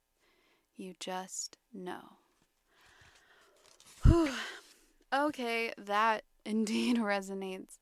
You 0.76 0.96
just 1.00 1.58
know. 1.74 2.17
Whew. 4.04 4.30
Okay, 5.13 5.72
that 5.78 6.24
indeed 6.46 6.98
resonates. 6.98 7.78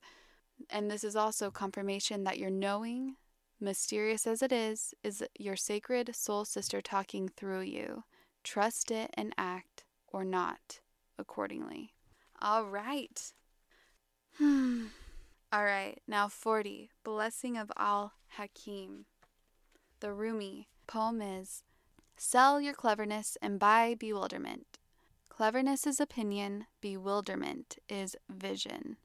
And 0.69 0.91
this 0.91 1.03
is 1.03 1.15
also 1.15 1.49
confirmation 1.49 2.23
that 2.25 2.37
your 2.37 2.51
knowing, 2.51 3.15
mysterious 3.59 4.27
as 4.27 4.43
it 4.43 4.51
is, 4.51 4.93
is 5.03 5.23
your 5.39 5.55
sacred 5.55 6.15
soul 6.15 6.45
sister 6.45 6.81
talking 6.81 7.27
through 7.27 7.61
you. 7.61 8.03
Trust 8.43 8.91
it 8.91 9.09
and 9.15 9.33
act 9.37 9.85
or 10.07 10.23
not 10.23 10.79
accordingly. 11.17 11.93
All 12.39 12.65
right. 12.65 13.33
Hmm. 14.37 14.85
All 15.53 15.65
right, 15.65 15.99
now 16.07 16.29
40, 16.29 16.91
Blessing 17.03 17.57
of 17.57 17.69
Al 17.75 18.13
Hakim. 18.37 19.03
The 19.99 20.13
Rumi 20.13 20.69
poem 20.87 21.21
is 21.21 21.63
Sell 22.15 22.61
your 22.61 22.73
cleverness 22.73 23.37
and 23.41 23.59
buy 23.59 23.93
bewilderment. 23.99 24.77
Cleverness 25.27 25.85
is 25.85 25.99
opinion, 25.99 26.67
bewilderment 26.79 27.79
is 27.89 28.15
vision. 28.29 28.95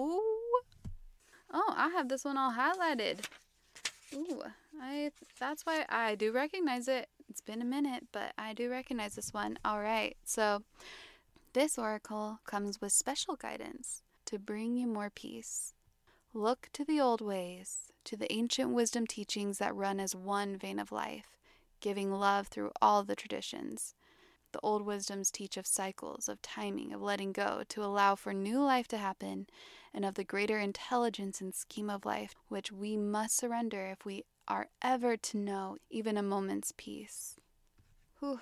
Ooh. 0.00 0.22
Oh, 1.52 1.74
I 1.76 1.90
have 1.90 2.08
this 2.08 2.24
one 2.24 2.38
all 2.38 2.52
highlighted. 2.52 3.26
Ooh, 4.14 4.42
I 4.80 5.10
that's 5.38 5.66
why 5.66 5.84
I 5.90 6.14
do 6.14 6.32
recognize 6.32 6.88
it. 6.88 7.08
It's 7.28 7.42
been 7.42 7.60
a 7.60 7.66
minute, 7.66 8.06
but 8.10 8.32
I 8.38 8.54
do 8.54 8.70
recognize 8.70 9.16
this 9.16 9.34
one. 9.34 9.58
All 9.66 9.80
right. 9.80 10.16
So, 10.24 10.62
this 11.52 11.76
oracle 11.76 12.40
comes 12.46 12.80
with 12.80 12.92
special 12.92 13.36
guidance 13.36 14.01
to 14.32 14.38
bring 14.38 14.78
you 14.78 14.86
more 14.86 15.10
peace. 15.10 15.74
Look 16.32 16.70
to 16.72 16.86
the 16.86 16.98
old 16.98 17.20
ways, 17.20 17.92
to 18.04 18.16
the 18.16 18.32
ancient 18.32 18.70
wisdom 18.70 19.06
teachings 19.06 19.58
that 19.58 19.76
run 19.76 20.00
as 20.00 20.16
one 20.16 20.56
vein 20.56 20.78
of 20.78 20.90
life, 20.90 21.36
giving 21.80 22.10
love 22.10 22.46
through 22.46 22.70
all 22.80 23.04
the 23.04 23.14
traditions. 23.14 23.94
The 24.52 24.60
old 24.62 24.86
wisdoms 24.86 25.30
teach 25.30 25.58
of 25.58 25.66
cycles, 25.66 26.30
of 26.30 26.40
timing, 26.40 26.94
of 26.94 27.02
letting 27.02 27.32
go 27.32 27.62
to 27.68 27.84
allow 27.84 28.14
for 28.14 28.32
new 28.32 28.58
life 28.58 28.88
to 28.88 28.96
happen, 28.96 29.48
and 29.92 30.02
of 30.02 30.14
the 30.14 30.24
greater 30.24 30.58
intelligence 30.58 31.42
and 31.42 31.54
scheme 31.54 31.90
of 31.90 32.06
life 32.06 32.34
which 32.48 32.72
we 32.72 32.96
must 32.96 33.36
surrender 33.36 33.84
if 33.88 34.06
we 34.06 34.24
are 34.48 34.68
ever 34.80 35.18
to 35.18 35.36
know 35.36 35.76
even 35.90 36.16
a 36.16 36.22
moment's 36.22 36.72
peace. 36.74 37.36
Whew. 38.20 38.40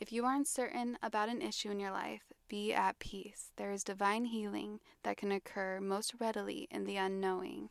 If 0.00 0.12
you 0.12 0.24
aren't 0.24 0.48
certain 0.48 0.98
about 1.02 1.28
an 1.28 1.40
issue 1.40 1.70
in 1.70 1.80
your 1.80 1.92
life, 1.92 2.32
be 2.48 2.72
at 2.74 2.98
peace. 2.98 3.52
There 3.56 3.70
is 3.70 3.84
divine 3.84 4.26
healing 4.26 4.80
that 5.02 5.16
can 5.16 5.32
occur 5.32 5.80
most 5.80 6.14
readily 6.20 6.68
in 6.70 6.84
the 6.84 6.96
unknowing. 6.96 7.70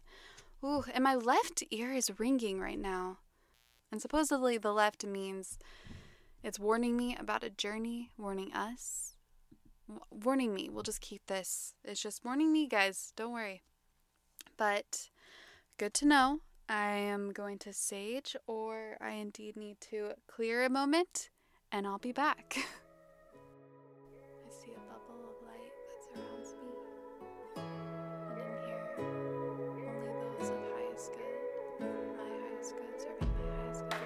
Ooh, 0.64 0.84
and 0.94 1.04
my 1.04 1.16
left 1.16 1.64
ear 1.70 1.92
is 1.92 2.20
ringing 2.20 2.60
right 2.60 2.80
now. 2.80 3.18
And 3.92 4.02
supposedly 4.02 4.58
the 4.58 4.74
left 4.74 5.06
means 5.06 5.60
it's 6.42 6.60
warning 6.60 6.98
me 6.98 7.16
about 7.20 7.44
a 7.44 7.50
journey, 7.50 8.12
warning 8.18 8.54
us. 8.54 9.16
warning 10.10 10.54
me. 10.54 10.70
We'll 10.70 10.84
just 10.84 11.02
keep 11.02 11.26
this. 11.28 11.74
It's 11.84 12.02
just 12.02 12.24
warning 12.24 12.52
me, 12.52 12.68
guys. 12.68 13.12
Don't 13.16 13.34
worry. 13.34 13.64
But 14.58 15.10
good 15.78 15.94
to 15.96 16.06
know. 16.06 16.40
I 16.70 16.96
am 16.96 17.32
going 17.32 17.60
to 17.60 17.74
sage, 17.74 18.36
or 18.48 18.98
I 19.02 19.12
indeed 19.12 19.58
need 19.58 19.82
to 19.92 20.14
clear 20.28 20.64
a 20.64 20.70
moment, 20.70 21.30
and 21.74 21.86
I'll 21.88 21.98
be 21.98 22.12
back. 22.12 22.56
I 22.58 22.64
see 24.52 24.72
a 24.72 24.80
bubble 24.88 25.26
of 25.28 25.36
light 25.48 25.74
that 25.90 26.04
surrounds 26.06 26.54
me. 26.62 26.70
And 27.58 28.38
in 28.38 28.46
here, 28.64 28.86
only 29.00 29.84
those 30.38 30.50
of 30.50 30.60
highest 30.72 31.12
good, 31.14 31.42
my 31.82 32.30
highest 32.48 32.72
good, 32.76 32.96
serving 33.02 33.34
my 33.34 33.46
highest 33.58 33.84
good. 33.90 34.04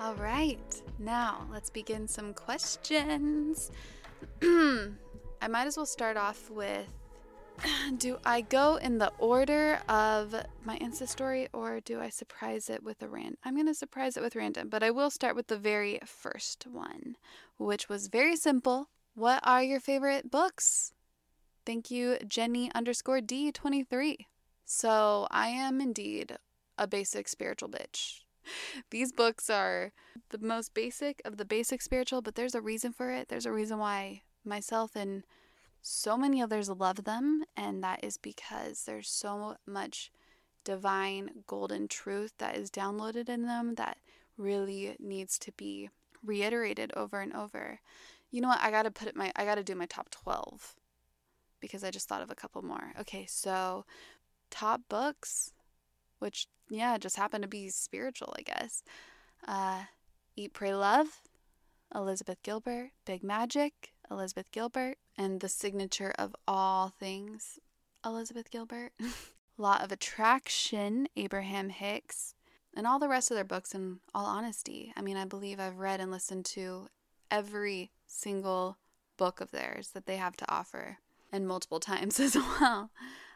All 0.00 0.14
right, 0.14 0.82
now 0.98 1.46
let's 1.52 1.68
begin 1.68 2.08
some 2.08 2.32
questions. 2.32 3.70
I 4.42 5.48
might 5.48 5.66
as 5.66 5.76
well 5.76 5.84
start 5.84 6.16
off 6.16 6.50
with 6.50 6.88
do 7.98 8.18
I 8.24 8.40
go 8.40 8.76
in 8.76 8.98
the 8.98 9.12
order 9.18 9.80
of 9.88 10.34
my 10.64 10.78
Insta 10.78 11.08
story 11.08 11.48
or 11.52 11.80
do 11.80 12.00
I 12.00 12.08
surprise 12.08 12.70
it 12.70 12.82
with 12.82 13.02
a 13.02 13.08
random? 13.08 13.36
I'm 13.44 13.54
going 13.54 13.66
to 13.66 13.74
surprise 13.74 14.16
it 14.16 14.22
with 14.22 14.36
random, 14.36 14.68
but 14.68 14.82
I 14.82 14.90
will 14.90 15.10
start 15.10 15.36
with 15.36 15.48
the 15.48 15.58
very 15.58 15.98
first 16.04 16.66
one, 16.70 17.16
which 17.58 17.88
was 17.88 18.08
very 18.08 18.36
simple. 18.36 18.88
What 19.14 19.40
are 19.44 19.62
your 19.62 19.80
favorite 19.80 20.30
books? 20.30 20.92
Thank 21.66 21.90
you, 21.90 22.18
Jenny 22.26 22.70
underscore 22.74 23.20
D23. 23.20 24.26
So 24.64 25.26
I 25.30 25.48
am 25.48 25.80
indeed 25.80 26.36
a 26.78 26.86
basic 26.86 27.28
spiritual 27.28 27.68
bitch. 27.68 28.20
These 28.90 29.12
books 29.12 29.50
are 29.50 29.92
the 30.30 30.38
most 30.38 30.74
basic 30.74 31.20
of 31.24 31.36
the 31.36 31.44
basic 31.44 31.82
spiritual, 31.82 32.22
but 32.22 32.34
there's 32.34 32.54
a 32.54 32.60
reason 32.60 32.92
for 32.92 33.10
it. 33.10 33.28
There's 33.28 33.46
a 33.46 33.52
reason 33.52 33.78
why 33.78 34.22
myself 34.44 34.96
and 34.96 35.24
so 35.82 36.16
many 36.16 36.42
others 36.42 36.68
love 36.68 37.04
them, 37.04 37.44
and 37.56 37.82
that 37.82 38.04
is 38.04 38.16
because 38.16 38.84
there's 38.84 39.08
so 39.08 39.56
much 39.66 40.10
divine 40.64 41.30
golden 41.46 41.88
truth 41.88 42.32
that 42.38 42.56
is 42.56 42.70
downloaded 42.70 43.28
in 43.28 43.46
them 43.46 43.74
that 43.76 43.98
really 44.36 44.96
needs 44.98 45.38
to 45.38 45.52
be 45.52 45.88
reiterated 46.24 46.92
over 46.96 47.20
and 47.20 47.34
over. 47.34 47.80
You 48.30 48.40
know 48.40 48.48
what? 48.48 48.60
I 48.62 48.70
got 48.70 48.82
to 48.82 48.90
put 48.90 49.08
it 49.08 49.16
my 49.16 49.32
I 49.36 49.44
got 49.44 49.56
to 49.56 49.64
do 49.64 49.74
my 49.74 49.86
top 49.86 50.10
12 50.10 50.74
because 51.60 51.84
I 51.84 51.90
just 51.90 52.08
thought 52.08 52.22
of 52.22 52.30
a 52.30 52.34
couple 52.34 52.62
more. 52.62 52.92
Okay, 53.00 53.26
so 53.28 53.84
top 54.50 54.82
books 54.88 55.52
which 56.18 56.46
yeah, 56.68 56.98
just 56.98 57.16
happen 57.16 57.42
to 57.42 57.48
be 57.48 57.68
spiritual, 57.68 58.34
I 58.38 58.42
guess. 58.42 58.82
Uh 59.46 59.84
Eat 60.36 60.52
Pray 60.52 60.74
Love, 60.74 61.22
Elizabeth 61.94 62.42
Gilbert, 62.42 62.90
Big 63.04 63.24
Magic, 63.24 63.92
Elizabeth 64.10 64.50
Gilbert, 64.52 64.96
and 65.20 65.40
The 65.40 65.50
Signature 65.50 66.14
of 66.18 66.34
All 66.48 66.94
Things, 66.98 67.58
Elizabeth 68.02 68.50
Gilbert. 68.50 68.92
Law 69.58 69.76
of 69.82 69.92
Attraction, 69.92 71.08
Abraham 71.14 71.68
Hicks, 71.68 72.34
and 72.74 72.86
all 72.86 72.98
the 72.98 73.08
rest 73.08 73.30
of 73.30 73.34
their 73.34 73.44
books, 73.44 73.74
in 73.74 74.00
all 74.14 74.24
honesty. 74.24 74.94
I 74.96 75.02
mean, 75.02 75.18
I 75.18 75.26
believe 75.26 75.60
I've 75.60 75.76
read 75.76 76.00
and 76.00 76.10
listened 76.10 76.46
to 76.46 76.88
every 77.30 77.90
single 78.06 78.78
book 79.18 79.42
of 79.42 79.50
theirs 79.50 79.88
that 79.88 80.06
they 80.06 80.16
have 80.16 80.38
to 80.38 80.50
offer, 80.50 80.96
and 81.30 81.46
multiple 81.46 81.80
times 81.80 82.18
as 82.18 82.34
well. 82.34 82.90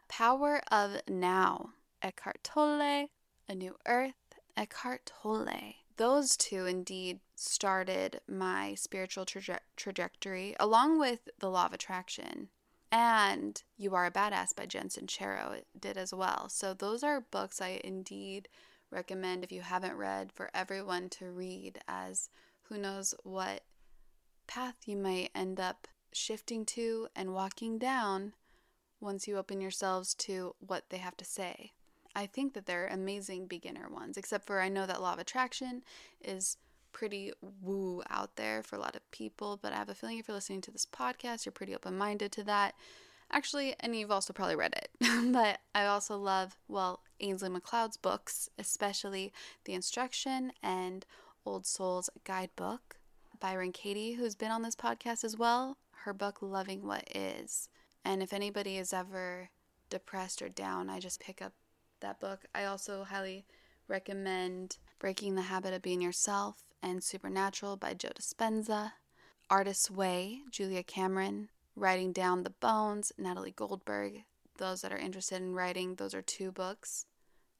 Power 0.09 0.63
of 0.73 1.03
Now, 1.07 1.75
Eckhart 2.01 2.43
Tolle, 2.43 3.09
A 3.47 3.55
New 3.55 3.77
Earth, 3.87 4.15
Eckhart 4.57 5.13
Tolle. 5.23 5.75
Those 5.97 6.37
two 6.37 6.67
indeed 6.67 7.21
started 7.37 8.21
my 8.27 8.75
spiritual 8.75 9.25
traje- 9.25 9.61
trajectory, 9.77 10.57
along 10.59 10.99
with 10.99 11.29
The 11.39 11.51
Law 11.51 11.67
of 11.67 11.73
Attraction. 11.73 12.49
And 12.91 13.63
You 13.77 13.95
Are 13.95 14.07
a 14.07 14.11
Badass 14.11 14.55
by 14.55 14.67
Jen 14.67 14.89
Sincero 14.89 15.63
did 15.79 15.97
as 15.97 16.13
well. 16.13 16.49
So, 16.49 16.75
those 16.75 17.03
are 17.03 17.21
books 17.21 17.61
I 17.61 17.81
indeed 17.83 18.49
recommend 18.91 19.43
if 19.45 19.53
you 19.53 19.63
haven't 19.63 19.97
read 19.97 20.33
for 20.33 20.51
everyone 20.55 21.09
to 21.11 21.31
read, 21.31 21.81
as 21.89 22.29
who 22.63 22.79
knows 22.79 23.15
what 23.23 23.65
path 24.47 24.77
you 24.87 24.97
might 24.97 25.31
end 25.35 25.59
up 25.59 25.89
shifting 26.13 26.65
to 26.65 27.09
and 27.17 27.35
walking 27.35 27.79
down 27.79 28.35
once 29.01 29.27
you 29.27 29.37
open 29.37 29.61
yourselves 29.61 30.15
to 30.15 30.55
what 30.61 30.85
they 30.91 30.99
have 30.99 31.17
to 31.17 31.25
say. 31.25 31.73
I 32.15 32.27
think 32.27 32.55
that 32.55 32.67
they're 32.67 32.87
amazing 32.87 33.47
beginner 33.47 33.89
ones, 33.89 34.17
except 34.17 34.47
for 34.47 34.61
I 34.61 34.69
know 34.69 34.87
that 34.87 35.03
Law 35.03 35.15
of 35.15 35.19
Attraction 35.19 35.83
is 36.23 36.57
pretty 36.93 37.33
woo 37.61 38.03
out 38.09 38.37
there 38.37 38.63
for 38.63 38.77
a 38.77 38.81
lot 38.81 38.95
of 38.95 39.11
people, 39.11 39.59
but 39.61 39.73
I 39.73 39.77
have 39.77 39.89
a 39.89 39.95
feeling 39.95 40.19
if 40.19 40.29
you're 40.29 40.37
listening 40.37 40.61
to 40.63 40.71
this 40.71 40.87
podcast, 40.87 41.45
you're 41.45 41.53
pretty 41.53 41.75
open 41.75 41.99
minded 41.99 42.33
to 42.33 42.45
that. 42.45 42.75
Actually, 43.31 43.75
and 43.81 43.97
you've 43.97 44.11
also 44.11 44.33
probably 44.33 44.55
read 44.55 44.75
it, 44.75 44.91
but 45.33 45.59
I 45.75 45.87
also 45.87 46.17
love, 46.17 46.57
well, 46.69 47.01
Ainslie 47.21 47.49
MacLeod's 47.49 47.97
books, 47.97 48.49
especially 48.59 49.33
The 49.65 49.75
Instruction 49.75 50.53
and 50.63 51.05
Old 51.45 51.67
Souls 51.67 52.11
Guidebook. 52.25 52.97
Byron 53.41 53.73
Katie, 53.73 54.13
who's 54.13 54.35
been 54.35 54.51
on 54.51 54.63
this 54.63 54.77
podcast 54.77 55.25
as 55.25 55.37
well, 55.37 55.77
her 56.05 56.15
book 56.15 56.39
Loving 56.41 56.87
What 56.87 57.09
Is. 57.15 57.69
And 58.05 58.23
if 58.23 58.33
anybody 58.33 58.77
is 58.77 58.93
ever 58.93 59.51
depressed 59.91 60.41
or 60.41 60.49
down, 60.49 60.89
I 60.89 61.01
just 61.01 61.21
pick 61.21 61.43
up 61.43 61.53
that 62.05 62.21
book. 62.21 62.45
I 62.55 62.65
also 62.65 63.05
highly 63.05 63.45
recommend 63.89 64.77
Breaking 64.99 65.35
the 65.35 65.43
Habit 65.43 65.75
of 65.75 65.83
Being 65.83 66.01
Yourself 66.01 66.63
and 66.83 67.03
Supernatural 67.03 67.77
by 67.77 67.95
Joe 67.95 68.11
Dispenza, 68.15 68.93
Artist's 69.51 69.91
Way, 69.91 70.43
Julia 70.51 70.83
Cameron, 70.83 71.49
Writing 71.75 72.13
Down 72.13 72.45
the 72.45 72.51
Bones, 72.51 73.13
Natalie 73.19 73.55
Goldberg. 73.57 74.25
Those 74.59 74.83
that 74.83 74.93
are 74.93 74.99
interested 74.99 75.37
in 75.43 75.55
writing, 75.55 75.97
those 75.97 76.15
are 76.15 76.23
two 76.23 76.53
books 76.53 77.07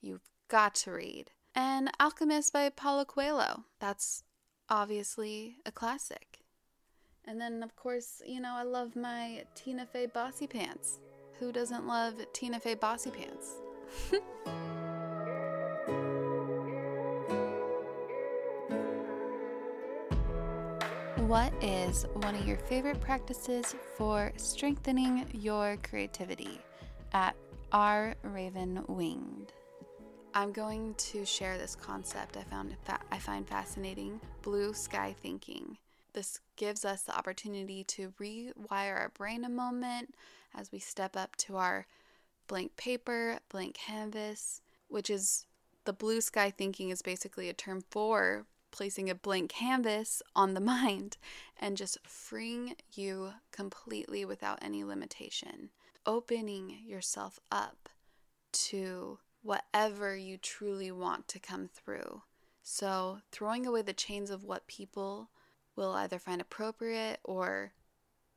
you've 0.01 0.29
got 0.49 0.75
to 0.77 0.93
read. 0.93 1.31
And 1.55 1.91
Alchemist 1.99 2.53
by 2.53 2.69
Paulo 2.69 3.05
Coelho. 3.05 3.65
That's 3.81 4.25
obviously 4.69 5.57
a 5.65 5.73
classic. 5.73 6.41
And 7.25 7.41
then, 7.41 7.63
of 7.63 7.75
course, 7.77 8.21
you 8.27 8.41
know, 8.41 8.55
I 8.55 8.63
love 8.63 8.95
my 8.95 9.45
Tina 9.55 9.87
Fey 9.87 10.07
Bossy 10.07 10.47
Pants. 10.47 10.99
Who 11.41 11.51
doesn't 11.51 11.87
love 11.87 12.15
Tina 12.33 12.61
Fey 12.61 12.75
Bossy 12.75 13.11
Pants? 13.11 13.64
What 21.27 21.55
is 21.63 22.07
one 22.13 22.35
of 22.35 22.47
your 22.47 22.59
favorite 22.59 23.01
practices 23.01 23.75
for 23.97 24.31
strengthening 24.37 25.27
your 25.33 25.79
creativity? 25.83 26.61
At 27.13 27.35
R 27.73 28.15
Raven 28.23 28.85
Winged. 28.89 29.53
I'm 30.35 30.53
going 30.53 30.95
to 30.95 31.25
share 31.25 31.57
this 31.57 31.75
concept 31.75 32.37
I 32.37 32.43
found 32.43 32.77
fa- 32.85 33.01
I 33.11 33.19
find 33.19 33.49
fascinating, 33.49 34.21
blue 34.43 34.75
sky 34.75 35.15
thinking. 35.23 35.79
This 36.13 36.41
gives 36.57 36.85
us 36.85 37.03
the 37.03 37.17
opportunity 37.17 37.85
to 37.85 38.13
rewire 38.21 38.95
our 38.95 39.11
brain 39.17 39.45
a 39.45 39.49
moment 39.49 40.15
as 40.55 40.71
we 40.71 40.79
step 40.79 41.17
up 41.17 41.37
to 41.37 41.57
our 41.57 41.87
blank 42.47 42.77
paper, 42.77 43.39
blank 43.49 43.75
canvas, 43.75 44.61
which 44.89 45.11
is 45.11 45.47
the 45.85 45.93
blue 45.93 46.21
sky 46.21 46.51
thinking 46.51 46.91
is 46.91 47.03
basically 47.03 47.49
a 47.49 47.53
term 47.55 47.83
for 47.91 48.47
placing 48.71 49.09
a 49.09 49.15
blank 49.15 49.51
canvas 49.51 50.23
on 50.35 50.55
the 50.55 50.61
mind 50.75 51.17
and 51.59 51.77
just 51.77 51.99
freeing 52.07 52.75
you 52.93 53.33
completely 53.53 54.25
without 54.25 54.59
any 54.61 54.83
limitation, 54.83 55.71
opening 56.07 56.79
yourself 56.85 57.39
up 57.53 57.89
to 58.53 59.19
whatever 59.43 60.17
you 60.17 60.39
truly 60.39 60.91
want 60.91 61.29
to 61.29 61.39
come 61.39 61.69
through. 61.69 62.23
So, 62.63 63.19
throwing 63.31 63.67
away 63.67 63.83
the 63.83 63.93
chains 63.93 64.31
of 64.31 64.43
what 64.43 64.67
people 64.67 65.29
will 65.77 65.93
either 65.93 66.19
find 66.19 66.41
appropriate 66.41 67.21
or 67.23 67.73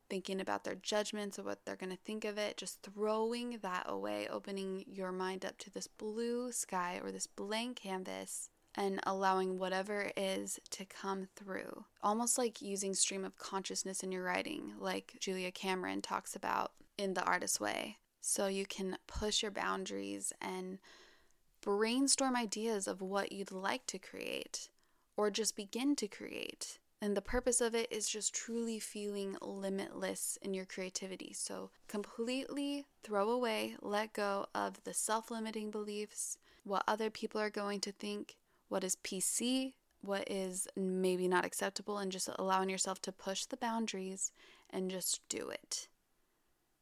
thinking 0.10 0.40
about 0.40 0.64
their 0.64 0.76
judgments 0.76 1.38
or 1.38 1.44
what 1.44 1.66
they're 1.66 1.76
going 1.76 1.92
to 1.92 2.04
think 2.04 2.26
of 2.26 2.38
it, 2.38 2.58
just 2.58 2.82
throwing 2.82 3.60
that 3.62 3.86
away, 3.88 4.28
opening 4.30 4.84
your 4.88 5.12
mind 5.12 5.46
up 5.46 5.58
to 5.60 5.70
this 5.70 5.88
blue 5.88 6.52
sky 6.52 7.00
or 7.04 7.12
this 7.12 7.28
blank 7.28 7.78
canvas 7.78 8.50
and 8.76 9.00
allowing 9.04 9.58
whatever 9.58 10.12
is 10.16 10.60
to 10.70 10.86
come 10.86 11.28
through. 11.36 11.86
Almost 12.04 12.38
like 12.38 12.62
using 12.62 12.94
stream 12.94 13.26
of 13.26 13.38
consciousness 13.38 14.04
in 14.04 14.12
your 14.12 14.24
writing, 14.24 14.74
like 14.80 15.18
Julia 15.20 15.52
Cameron 15.52 16.02
talks 16.02 16.36
about 16.36 16.74
in 16.98 17.14
The 17.16 17.24
Artist 17.24 17.60
Way. 17.60 17.98
So 18.22 18.48
you 18.48 18.66
can 18.66 18.98
push 19.08 19.42
your 19.42 19.52
boundaries 19.52 20.32
and 20.40 20.78
brainstorm 21.62 22.36
ideas 22.36 22.88
of 22.88 23.02
what 23.02 23.32
you'd 23.32 23.52
like 23.52 23.86
to 23.88 23.98
create 23.98 24.70
or 25.16 25.32
just 25.32 25.56
begin 25.56 25.96
to 25.96 26.08
create. 26.08 26.78
And 27.02 27.16
the 27.16 27.22
purpose 27.22 27.62
of 27.62 27.76
it 27.76 27.92
is 27.92 28.10
just 28.10 28.34
truly 28.34 28.80
feeling 28.80 29.38
limitless 29.40 30.38
in 30.42 30.54
your 30.54 30.66
creativity. 30.66 31.32
So, 31.34 31.70
completely 31.88 32.86
throw 33.04 33.30
away, 33.30 33.76
let 33.82 34.14
go 34.14 34.48
of 34.56 34.84
the 34.84 34.94
self 34.94 35.30
limiting 35.30 35.70
beliefs, 35.70 36.40
what 36.64 36.84
other 36.88 37.12
people 37.12 37.40
are 37.40 37.52
going 37.52 37.82
to 37.82 37.92
think, 37.92 38.38
what 38.68 38.84
is 38.84 38.98
PC, 39.04 39.74
what 40.02 40.30
is 40.30 40.68
maybe 40.76 41.28
not 41.28 41.46
acceptable 41.46 41.98
and 42.00 42.12
just 42.12 42.30
allowing 42.40 42.70
yourself 42.70 43.02
to 43.04 43.12
push 43.12 43.46
the 43.46 43.58
boundaries 43.58 44.32
and 44.70 44.90
just 44.90 45.22
do 45.30 45.50
it. 45.50 45.88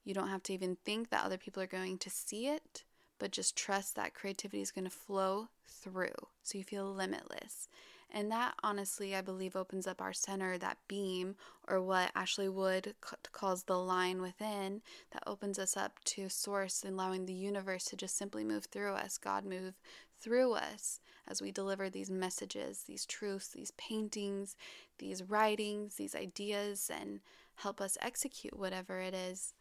You 0.04 0.14
don't 0.14 0.30
have 0.30 0.44
to 0.44 0.54
even 0.54 0.78
think 0.86 1.10
that 1.10 1.26
other 1.26 1.38
people 1.38 1.62
are 1.62 1.68
going 1.68 1.98
to 1.98 2.10
see 2.10 2.48
it, 2.48 2.84
but 3.20 3.32
just 3.32 3.56
trust 3.56 3.96
that 3.96 4.14
creativity 4.14 4.62
is 4.62 4.72
going 4.72 4.86
to 4.86 4.92
flow 4.92 5.50
through 5.68 6.14
so 6.44 6.58
you 6.58 6.64
feel 6.64 6.94
limitless. 6.94 7.68
And 8.16 8.32
that 8.32 8.54
honestly, 8.64 9.14
I 9.14 9.20
believe, 9.20 9.58
opens 9.58 9.86
up 9.86 10.02
our 10.02 10.14
center, 10.14 10.58
that 10.58 10.78
beam, 10.88 11.36
or 11.68 11.82
what 11.82 12.12
Ashley 12.16 12.48
Wood 12.48 12.96
calls 13.34 13.64
the 13.64 13.78
line 13.78 14.22
within, 14.22 14.82
that 15.12 15.24
opens 15.28 15.60
us 15.60 15.76
up 15.76 16.00
to 16.06 16.30
source 16.30 16.82
and 16.82 16.94
allowing 16.94 17.26
the 17.26 17.34
universe 17.34 17.84
to 17.86 17.98
just 17.98 18.18
simply 18.18 18.46
move 18.46 18.68
through 18.72 18.94
us, 18.94 19.18
God 19.18 19.44
move 19.44 19.74
through 20.22 20.54
us 20.54 21.02
as 21.28 21.42
we 21.42 21.52
deliver 21.52 21.90
these 21.90 22.10
messages, 22.10 22.84
these 22.88 23.06
truths, 23.06 23.50
these 23.50 23.72
paintings, 23.72 24.56
these 24.98 25.22
writings, 25.22 25.96
these 25.96 26.16
ideas, 26.16 26.90
and 26.98 27.20
help 27.56 27.82
us 27.82 27.98
execute 28.02 28.58
whatever 28.58 29.02
it 29.02 29.14
is. 29.14 29.54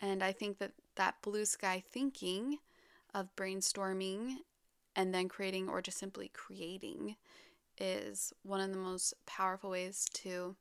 And 0.00 0.22
I 0.22 0.32
think 0.32 0.60
that 0.60 0.72
that 0.96 1.16
blue 1.20 1.44
sky 1.44 1.82
thinking 1.86 2.56
of 3.12 3.36
brainstorming 3.36 4.36
and 4.96 5.14
then 5.14 5.28
creating 5.28 5.68
or 5.68 5.82
just 5.82 5.98
simply 5.98 6.30
creating 6.32 7.16
is 7.80 8.32
one 8.42 8.60
of 8.60 8.70
the 8.70 8.78
most 8.78 9.14
powerful 9.26 9.70
ways 9.70 10.06
to 10.12 10.56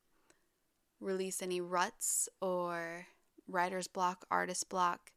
release 1.00 1.42
any 1.42 1.62
ruts 1.62 2.28
or 2.42 3.08
writer's 3.48 3.88
block, 3.88 4.26
artist 4.30 4.70
block, 4.70 5.12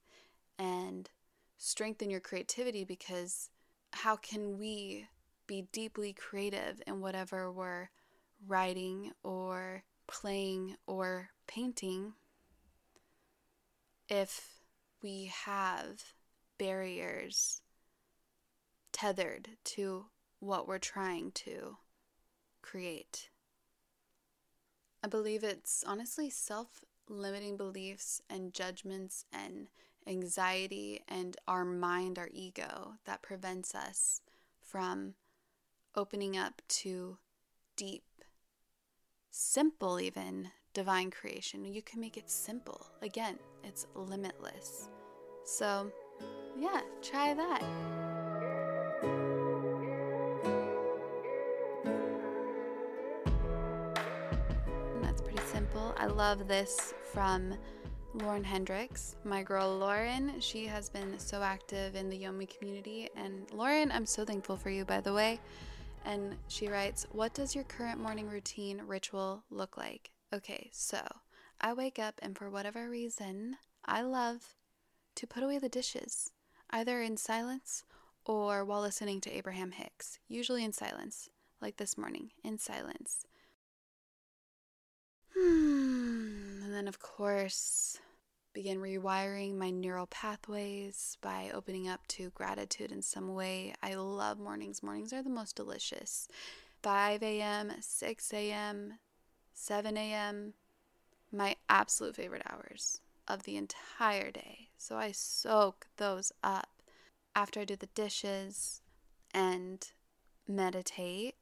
and 0.59 1.11
strengthen 1.59 2.11
your 2.11 2.21
creativity 2.21 2.85
because 2.85 3.51
how 3.93 4.17
can 4.17 4.59
we 4.59 5.07
be 5.47 5.67
deeply 5.73 6.13
creative 6.13 6.81
in 6.87 7.01
whatever 7.01 7.51
we're 7.51 7.89
writing 8.47 9.13
or 9.23 9.83
playing 10.07 10.77
or 10.87 11.31
painting 11.47 12.13
if 14.09 14.61
we 15.03 15.33
have 15.45 16.03
barriers 16.59 17.63
tethered 18.93 19.49
to 19.65 20.07
what 20.41 20.67
we're 20.67 20.79
trying 20.79 21.31
to 21.33 21.77
create. 22.63 23.31
I 25.03 25.09
believe 25.09 25.45
it's 25.45 25.83
honestly 25.87 26.31
self 26.31 26.85
limiting 27.09 27.57
beliefs 27.57 28.23
and 28.31 28.55
judgments 28.55 29.25
and 29.33 29.69
anxiety 30.07 31.03
and 31.09 31.37
our 31.49 31.65
mind, 31.65 32.19
our 32.19 32.29
ego, 32.33 32.95
that 33.05 33.23
prevents 33.23 33.75
us 33.75 34.21
from 34.61 35.15
opening 35.97 36.37
up 36.37 36.63
to 36.69 37.19
deep, 37.77 38.05
simple, 39.31 40.01
even 40.01 40.51
divine 40.73 41.11
creation. 41.11 41.65
You 41.65 41.83
can 41.83 42.01
make 42.01 42.17
it 42.17 42.31
simple. 42.31 42.87
Again, 43.03 43.39
it's 43.65 43.87
limitless. 43.95 44.89
So, 45.45 45.91
yeah, 46.59 46.81
try 47.03 47.35
that. 47.35 48.00
Love 56.21 56.47
this 56.47 56.93
from 57.15 57.55
Lauren 58.13 58.45
Hendricks, 58.45 59.17
my 59.25 59.43
girl 59.43 59.79
Lauren. 59.79 60.39
She 60.39 60.67
has 60.67 60.91
been 60.91 61.19
so 61.19 61.43
active 61.43 61.97
in 61.97 62.11
the 62.11 62.23
Yomi 62.25 62.47
community. 62.59 63.09
And 63.17 63.51
Lauren, 63.53 63.91
I'm 63.91 64.05
so 64.05 64.27
thankful 64.27 64.59
for 64.59 64.69
you, 64.69 64.85
by 64.85 65.01
the 65.01 65.15
way. 65.15 65.41
And 66.05 66.37
she 66.49 66.69
writes, 66.69 67.07
What 67.13 67.33
does 67.33 67.55
your 67.55 67.65
current 67.65 68.03
morning 68.03 68.29
routine 68.29 68.83
ritual 68.87 69.45
look 69.49 69.79
like? 69.79 70.11
Okay, 70.31 70.69
so 70.75 71.01
I 71.59 71.73
wake 71.73 71.99
up, 71.99 72.17
and 72.21 72.37
for 72.37 72.51
whatever 72.51 72.91
reason, 72.91 73.57
I 73.87 74.03
love 74.03 74.57
to 75.15 75.27
put 75.27 75.43
away 75.43 75.57
the 75.57 75.71
dishes, 75.71 76.33
either 76.69 77.01
in 77.01 77.17
silence 77.17 77.85
or 78.27 78.63
while 78.63 78.83
listening 78.83 79.23
to 79.23 79.35
Abraham 79.35 79.71
Hicks, 79.71 80.19
usually 80.29 80.65
in 80.65 80.75
silence, 80.75 81.31
like 81.63 81.79
this 81.79 81.97
morning, 81.97 82.33
in 82.45 82.59
silence. 82.59 83.25
Hmm. 85.41 86.63
And 86.65 86.75
then, 86.75 86.87
of 86.87 86.99
course, 86.99 87.99
begin 88.53 88.79
rewiring 88.79 89.57
my 89.57 89.71
neural 89.71 90.07
pathways 90.07 91.17
by 91.23 91.51
opening 91.55 91.89
up 91.89 92.07
to 92.09 92.31
gratitude 92.31 92.93
in 92.93 93.01
some 93.01 93.35
way. 93.35 93.75
I 93.83 93.95
love 93.95 94.39
mornings. 94.39 94.83
Mornings 94.83 95.13
are 95.13 95.23
the 95.23 95.31
most 95.31 95.57
delicious. 95.57 96.29
5 96.83 97.23
a.m., 97.23 97.73
6 97.81 98.33
a.m., 98.35 98.99
7 99.55 99.97
a.m., 99.97 100.55
my 101.33 101.57
absolute 101.69 102.17
favorite 102.17 102.43
hours 102.51 103.01
of 103.27 103.45
the 103.45 103.57
entire 103.57 104.31
day. 104.31 104.69
So 104.77 104.97
I 104.97 105.13
soak 105.13 105.87
those 105.97 106.33
up 106.43 106.69
after 107.35 107.61
I 107.61 107.65
do 107.65 107.77
the 107.77 107.87
dishes 107.87 108.83
and 109.33 109.87
meditate. 110.49 111.37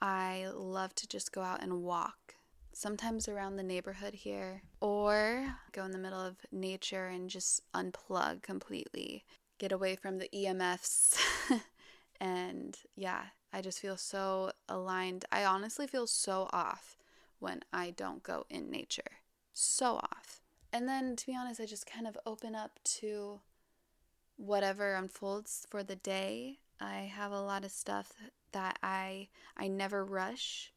I 0.00 0.46
love 0.52 0.94
to 0.96 1.08
just 1.08 1.32
go 1.32 1.42
out 1.42 1.62
and 1.62 1.82
walk 1.82 2.33
sometimes 2.74 3.28
around 3.28 3.56
the 3.56 3.62
neighborhood 3.62 4.14
here, 4.14 4.62
or 4.80 5.54
go 5.72 5.84
in 5.84 5.92
the 5.92 5.98
middle 5.98 6.20
of 6.20 6.36
nature 6.52 7.06
and 7.06 7.30
just 7.30 7.62
unplug 7.72 8.42
completely, 8.42 9.24
get 9.58 9.72
away 9.72 9.96
from 9.96 10.18
the 10.18 10.28
EMFs. 10.34 11.16
and 12.20 12.76
yeah, 12.96 13.22
I 13.52 13.60
just 13.60 13.80
feel 13.80 13.96
so 13.96 14.52
aligned. 14.68 15.24
I 15.30 15.44
honestly 15.44 15.86
feel 15.86 16.06
so 16.06 16.48
off 16.52 16.96
when 17.38 17.60
I 17.72 17.90
don't 17.90 18.22
go 18.22 18.46
in 18.50 18.70
nature. 18.70 19.20
So 19.52 19.96
off. 19.96 20.40
And 20.72 20.88
then, 20.88 21.14
to 21.16 21.26
be 21.26 21.36
honest, 21.36 21.60
I 21.60 21.66
just 21.66 21.86
kind 21.86 22.06
of 22.06 22.18
open 22.26 22.56
up 22.56 22.80
to 22.96 23.40
whatever 24.36 24.94
unfolds 24.94 25.66
for 25.70 25.84
the 25.84 25.96
day. 25.96 26.58
I 26.80 27.10
have 27.14 27.30
a 27.30 27.40
lot 27.40 27.64
of 27.64 27.70
stuff 27.70 28.12
that 28.52 28.78
I 28.82 29.28
I 29.56 29.68
never 29.68 30.04
rush 30.04 30.72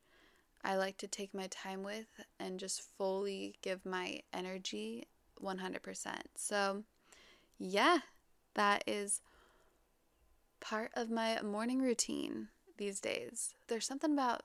I 0.64 0.76
like 0.76 0.98
to 0.98 1.08
take 1.08 1.34
my 1.34 1.48
time 1.48 1.84
with 1.84 2.08
and 2.40 2.60
just 2.60 2.82
fully 2.98 3.56
give 3.62 3.86
my 3.86 4.20
energy 4.34 5.08
100%. 5.40 6.22
So, 6.36 6.84
yeah, 7.58 8.00
that 8.56 8.84
is 8.88 9.22
part 10.60 10.92
of 10.96 11.10
my 11.10 11.42
morning 11.42 11.80
routine 11.80 12.50
these 12.78 13.00
days. 13.00 13.54
There's 13.68 13.86
something 13.86 14.12
about 14.12 14.44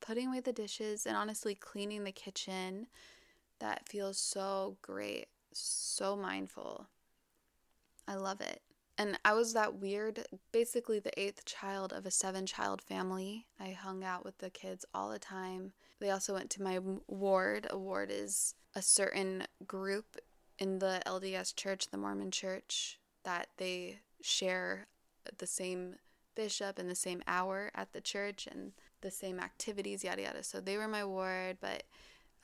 putting 0.00 0.28
away 0.28 0.40
the 0.40 0.52
dishes 0.52 1.06
and 1.06 1.16
honestly 1.16 1.54
cleaning 1.54 2.04
the 2.04 2.12
kitchen 2.12 2.86
that 3.58 3.88
feels 3.88 4.18
so 4.18 4.76
great, 4.82 5.26
so 5.52 6.16
mindful. 6.16 6.86
I 8.06 8.14
love 8.14 8.40
it. 8.40 8.62
And 8.98 9.18
I 9.24 9.34
was 9.34 9.52
that 9.52 9.74
weird, 9.74 10.26
basically 10.52 10.98
the 10.98 11.18
eighth 11.20 11.44
child 11.44 11.92
of 11.92 12.06
a 12.06 12.10
seven 12.10 12.46
child 12.46 12.80
family. 12.80 13.46
I 13.60 13.70
hung 13.70 14.02
out 14.02 14.24
with 14.24 14.38
the 14.38 14.48
kids 14.48 14.86
all 14.94 15.10
the 15.10 15.18
time. 15.18 15.72
They 16.00 16.10
also 16.10 16.32
went 16.32 16.50
to 16.50 16.62
my 16.62 16.80
ward. 17.06 17.66
A 17.70 17.78
ward 17.78 18.10
is 18.10 18.54
a 18.74 18.80
certain 18.80 19.44
group 19.66 20.16
in 20.58 20.78
the 20.78 21.02
LDS 21.06 21.54
church, 21.54 21.90
the 21.90 21.98
Mormon 21.98 22.30
church, 22.30 22.98
that 23.24 23.48
they 23.58 24.00
share 24.22 24.86
the 25.36 25.46
same 25.46 25.96
bishop 26.34 26.78
and 26.78 26.88
the 26.88 26.94
same 26.94 27.22
hour 27.26 27.70
at 27.74 27.92
the 27.92 28.00
church 28.00 28.46
and 28.50 28.72
the 29.02 29.10
same 29.10 29.38
activities, 29.38 30.04
yada 30.04 30.22
yada. 30.22 30.42
So 30.42 30.60
they 30.60 30.78
were 30.78 30.88
my 30.88 31.04
ward, 31.04 31.58
but 31.60 31.82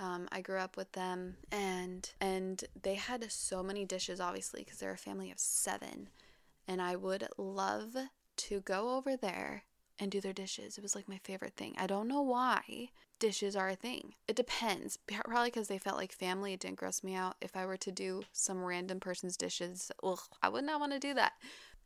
um, 0.00 0.28
I 0.32 0.40
grew 0.40 0.58
up 0.58 0.76
with 0.76 0.92
them, 0.92 1.36
and 1.50 2.10
and 2.20 2.62
they 2.82 2.94
had 2.94 3.30
so 3.30 3.62
many 3.62 3.84
dishes, 3.84 4.20
obviously, 4.20 4.64
because 4.64 4.80
they're 4.80 4.92
a 4.92 4.98
family 4.98 5.30
of 5.30 5.38
seven 5.38 6.08
and 6.66 6.80
I 6.80 6.96
would 6.96 7.26
love 7.36 7.96
to 8.36 8.60
go 8.60 8.96
over 8.96 9.16
there 9.16 9.64
and 9.98 10.10
do 10.10 10.20
their 10.20 10.32
dishes. 10.32 10.78
It 10.78 10.82
was 10.82 10.94
like 10.94 11.08
my 11.08 11.18
favorite 11.22 11.54
thing. 11.56 11.74
I 11.78 11.86
don't 11.86 12.08
know 12.08 12.22
why 12.22 12.90
dishes 13.18 13.54
are 13.54 13.68
a 13.68 13.76
thing. 13.76 14.14
It 14.26 14.34
depends. 14.34 14.98
Probably 15.06 15.48
because 15.50 15.68
they 15.68 15.78
felt 15.78 15.96
like 15.96 16.12
family. 16.12 16.52
It 16.52 16.60
didn't 16.60 16.78
gross 16.78 17.04
me 17.04 17.14
out. 17.14 17.36
If 17.40 17.56
I 17.56 17.66
were 17.66 17.76
to 17.76 17.92
do 17.92 18.24
some 18.32 18.64
random 18.64 18.98
person's 18.98 19.36
dishes, 19.36 19.92
ugh, 20.02 20.18
I 20.42 20.48
would 20.48 20.64
not 20.64 20.80
want 20.80 20.92
to 20.92 20.98
do 20.98 21.14
that. 21.14 21.34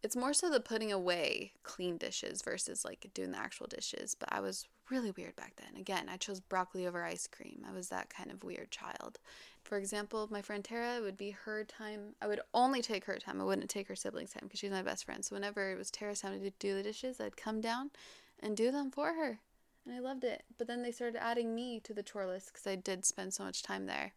It's 0.02 0.16
more 0.16 0.34
so 0.34 0.50
the 0.50 0.60
putting 0.60 0.92
away 0.92 1.52
clean 1.62 1.96
dishes 1.96 2.42
versus 2.42 2.84
like 2.84 3.06
doing 3.14 3.32
the 3.32 3.38
actual 3.38 3.66
dishes. 3.66 4.14
But 4.14 4.32
I 4.32 4.40
was 4.40 4.66
really 4.90 5.10
weird 5.10 5.36
back 5.36 5.54
then. 5.56 5.80
Again, 5.80 6.08
I 6.08 6.16
chose 6.16 6.40
broccoli 6.40 6.86
over 6.86 7.04
ice 7.04 7.26
cream. 7.26 7.64
I 7.68 7.72
was 7.72 7.88
that 7.88 8.10
kind 8.10 8.30
of 8.30 8.44
weird 8.44 8.70
child. 8.70 9.18
For 9.64 9.78
example, 9.78 10.28
my 10.30 10.42
friend 10.42 10.64
Tara, 10.64 11.00
would 11.02 11.16
be 11.16 11.30
her 11.30 11.64
time. 11.64 12.14
I 12.22 12.28
would 12.28 12.40
only 12.54 12.82
take 12.82 13.04
her 13.06 13.16
time. 13.16 13.40
I 13.40 13.44
wouldn't 13.44 13.68
take 13.68 13.88
her 13.88 13.96
siblings' 13.96 14.32
time 14.32 14.42
because 14.44 14.60
she's 14.60 14.70
my 14.70 14.82
best 14.82 15.04
friend. 15.04 15.24
So 15.24 15.34
whenever 15.34 15.72
it 15.72 15.78
was 15.78 15.90
Tara's 15.90 16.20
time 16.20 16.40
to 16.40 16.50
do 16.50 16.74
the 16.74 16.82
dishes, 16.82 17.20
I'd 17.20 17.36
come 17.36 17.60
down 17.60 17.90
and 18.38 18.56
do 18.56 18.70
them 18.70 18.90
for 18.90 19.14
her. 19.14 19.40
And 19.84 19.94
I 19.94 20.00
loved 20.00 20.24
it. 20.24 20.42
But 20.58 20.66
then 20.66 20.82
they 20.82 20.92
started 20.92 21.22
adding 21.22 21.54
me 21.54 21.80
to 21.80 21.94
the 21.94 22.02
chore 22.02 22.26
list 22.26 22.52
because 22.52 22.66
I 22.66 22.76
did 22.76 23.04
spend 23.04 23.34
so 23.34 23.44
much 23.44 23.62
time 23.62 23.86
there. 23.86 24.12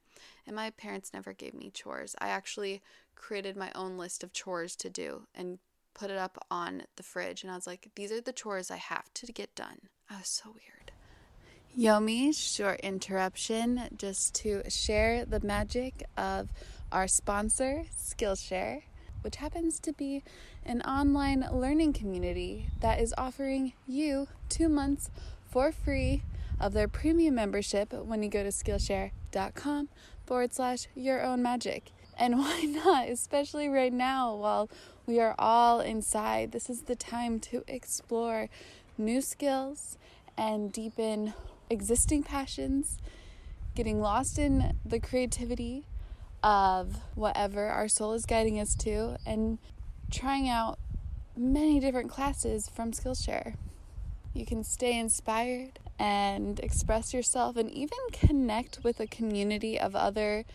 And 0.45 0.55
my 0.55 0.71
parents 0.71 1.13
never 1.13 1.33
gave 1.33 1.53
me 1.53 1.71
chores. 1.71 2.15
I 2.19 2.29
actually 2.29 2.81
created 3.15 3.55
my 3.55 3.71
own 3.75 3.97
list 3.97 4.23
of 4.23 4.33
chores 4.33 4.75
to 4.77 4.89
do 4.89 5.27
and 5.35 5.59
put 5.99 6.09
it 6.09 6.17
up 6.17 6.37
on 6.49 6.83
the 6.95 7.03
fridge. 7.03 7.43
And 7.43 7.51
I 7.51 7.55
was 7.55 7.67
like, 7.67 7.89
these 7.95 8.11
are 8.11 8.21
the 8.21 8.31
chores 8.31 8.71
I 8.71 8.77
have 8.77 9.13
to 9.15 9.31
get 9.33 9.53
done. 9.53 9.89
I 10.09 10.17
was 10.17 10.29
so 10.29 10.49
weird. 10.49 10.91
Yomi, 11.77 12.33
short 12.33 12.79
interruption 12.79 13.81
just 13.95 14.33
to 14.35 14.63
share 14.69 15.25
the 15.25 15.39
magic 15.41 16.03
of 16.17 16.49
our 16.91 17.07
sponsor, 17.07 17.83
Skillshare, 17.95 18.83
which 19.21 19.35
happens 19.35 19.79
to 19.81 19.93
be 19.93 20.23
an 20.65 20.81
online 20.81 21.45
learning 21.51 21.93
community 21.93 22.67
that 22.79 22.99
is 22.99 23.13
offering 23.17 23.73
you 23.85 24.27
two 24.47 24.69
months 24.69 25.11
for 25.49 25.71
free 25.71 26.23
of 26.59 26.73
their 26.73 26.87
premium 26.87 27.35
membership 27.35 27.93
when 27.93 28.23
you 28.23 28.29
go 28.29 28.41
to 28.41 28.49
Skillshare.com 28.49 29.89
forward 30.25 30.53
slash 30.53 30.87
your 30.95 31.23
own 31.23 31.43
magic. 31.43 31.91
And 32.17 32.39
why 32.39 32.63
not, 32.63 33.09
especially 33.09 33.69
right 33.69 33.93
now 33.93 34.35
while 34.35 34.69
we 35.09 35.19
are 35.19 35.33
all 35.39 35.79
inside? 35.81 36.51
This 36.51 36.69
is 36.69 36.83
the 36.83 36.95
time 36.95 37.39
to 37.39 37.63
explore 37.67 38.47
new 38.95 39.21
skills 39.21 39.97
and 40.37 40.71
deepen 40.71 41.33
existing 41.67 42.21
passions, 42.21 42.99
getting 43.73 44.01
lost 44.01 44.37
in 44.37 44.77
the 44.85 44.99
creativity 44.99 45.87
of 46.43 46.99
whatever 47.15 47.69
our 47.69 47.87
soul 47.87 48.13
is 48.13 48.27
guiding 48.27 48.59
us 48.59 48.75
to, 48.75 49.17
and 49.25 49.57
trying 50.11 50.47
out 50.47 50.77
many 51.35 51.79
different 51.79 52.11
classes 52.11 52.69
from 52.69 52.91
Skillshare. 52.91 53.55
You 54.35 54.45
can 54.45 54.63
stay 54.63 54.97
inspired 54.97 55.79
and 55.97 56.59
express 56.59 57.15
yourself 57.15 57.57
and 57.57 57.71
even 57.71 57.97
connect 58.11 58.83
with 58.83 58.99
a 58.99 59.07
community 59.07 59.79
of 59.79 59.95
other 59.95 60.45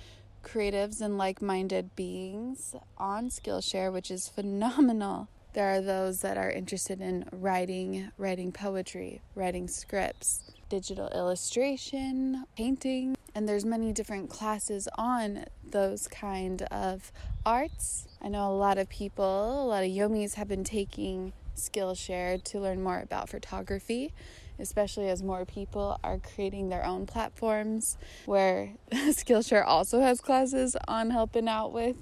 creatives 0.45 1.01
and 1.01 1.19
like 1.19 1.43
minded 1.43 1.97
beings 1.97 2.77
on 2.99 3.31
Skillshare, 3.31 3.93
which 3.93 4.11
is 4.11 4.29
phenomenal. 4.29 5.29
There 5.55 5.75
are 5.75 5.81
those 5.81 6.21
that 6.21 6.37
are 6.37 6.51
interested 6.51 7.01
in 7.01 7.27
writing, 7.33 8.11
writing 8.19 8.53
poetry, 8.53 9.23
writing 9.35 9.69
scripts, 9.69 10.53
digital 10.69 11.09
illustration, 11.09 12.45
painting, 12.57 13.17
and 13.35 13.49
there's 13.49 13.65
many 13.65 13.93
different 13.93 14.31
classes 14.31 14.89
on 14.97 15.45
those 15.65 16.09
kind 16.09 16.63
of 16.63 17.13
arts. 17.47 18.07
I 18.21 18.29
know 18.29 18.49
a 18.51 18.57
lot 18.57 18.79
of 18.79 18.89
people, 18.89 19.65
a 19.65 19.67
lot 19.67 19.85
of 19.85 19.91
yomis 19.91 20.35
have 20.35 20.49
been 20.49 20.65
taking 20.65 21.33
Skillshare 21.57 22.43
to 22.45 22.61
learn 22.61 22.83
more 22.83 23.01
about 23.01 23.29
photography, 23.29 24.13
especially 24.59 25.09
as 25.09 25.23
more 25.23 25.45
people 25.45 25.99
are 26.05 26.19
creating 26.19 26.69
their 26.69 26.85
own 26.85 27.07
platforms 27.07 27.97
where 28.27 28.71
Skillshare 28.93 29.65
also 29.67 30.01
has 30.01 30.21
classes 30.21 30.77
on 30.89 31.11
helping 31.11 31.49
out 31.49 31.73
with 31.73 31.97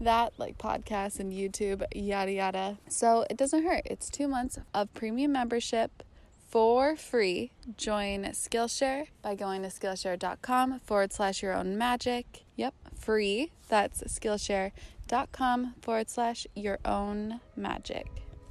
that, 0.00 0.32
like 0.38 0.58
podcasts 0.58 1.18
and 1.18 1.32
YouTube, 1.32 1.84
yada 1.94 2.32
yada. 2.32 2.78
So 2.88 3.26
it 3.28 3.36
doesn't 3.36 3.64
hurt. 3.64 3.82
It's 3.84 4.10
two 4.10 4.28
months 4.28 4.58
of 4.74 4.92
premium 4.94 5.32
membership 5.32 6.02
for 6.48 6.96
free. 6.96 7.52
Join 7.76 8.24
Skillshare 8.24 9.08
by 9.22 9.34
going 9.34 9.62
to 9.62 9.68
Skillshare.com 9.68 10.80
forward 10.80 11.12
slash 11.12 11.42
your 11.42 11.54
own 11.54 11.76
magic. 11.76 12.44
Yep, 12.56 12.74
free. 12.98 13.52
That's 13.68 14.02
Skillshare.com 14.02 15.74
forward 15.80 16.10
slash 16.10 16.46
your 16.54 16.78
own 16.84 17.40
magic. 17.56 18.06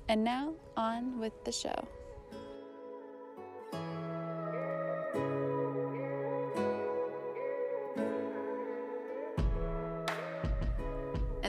And 0.07 0.23
now 0.23 0.53
on 0.77 1.19
with 1.19 1.43
the 1.43 1.51
show. 1.51 1.87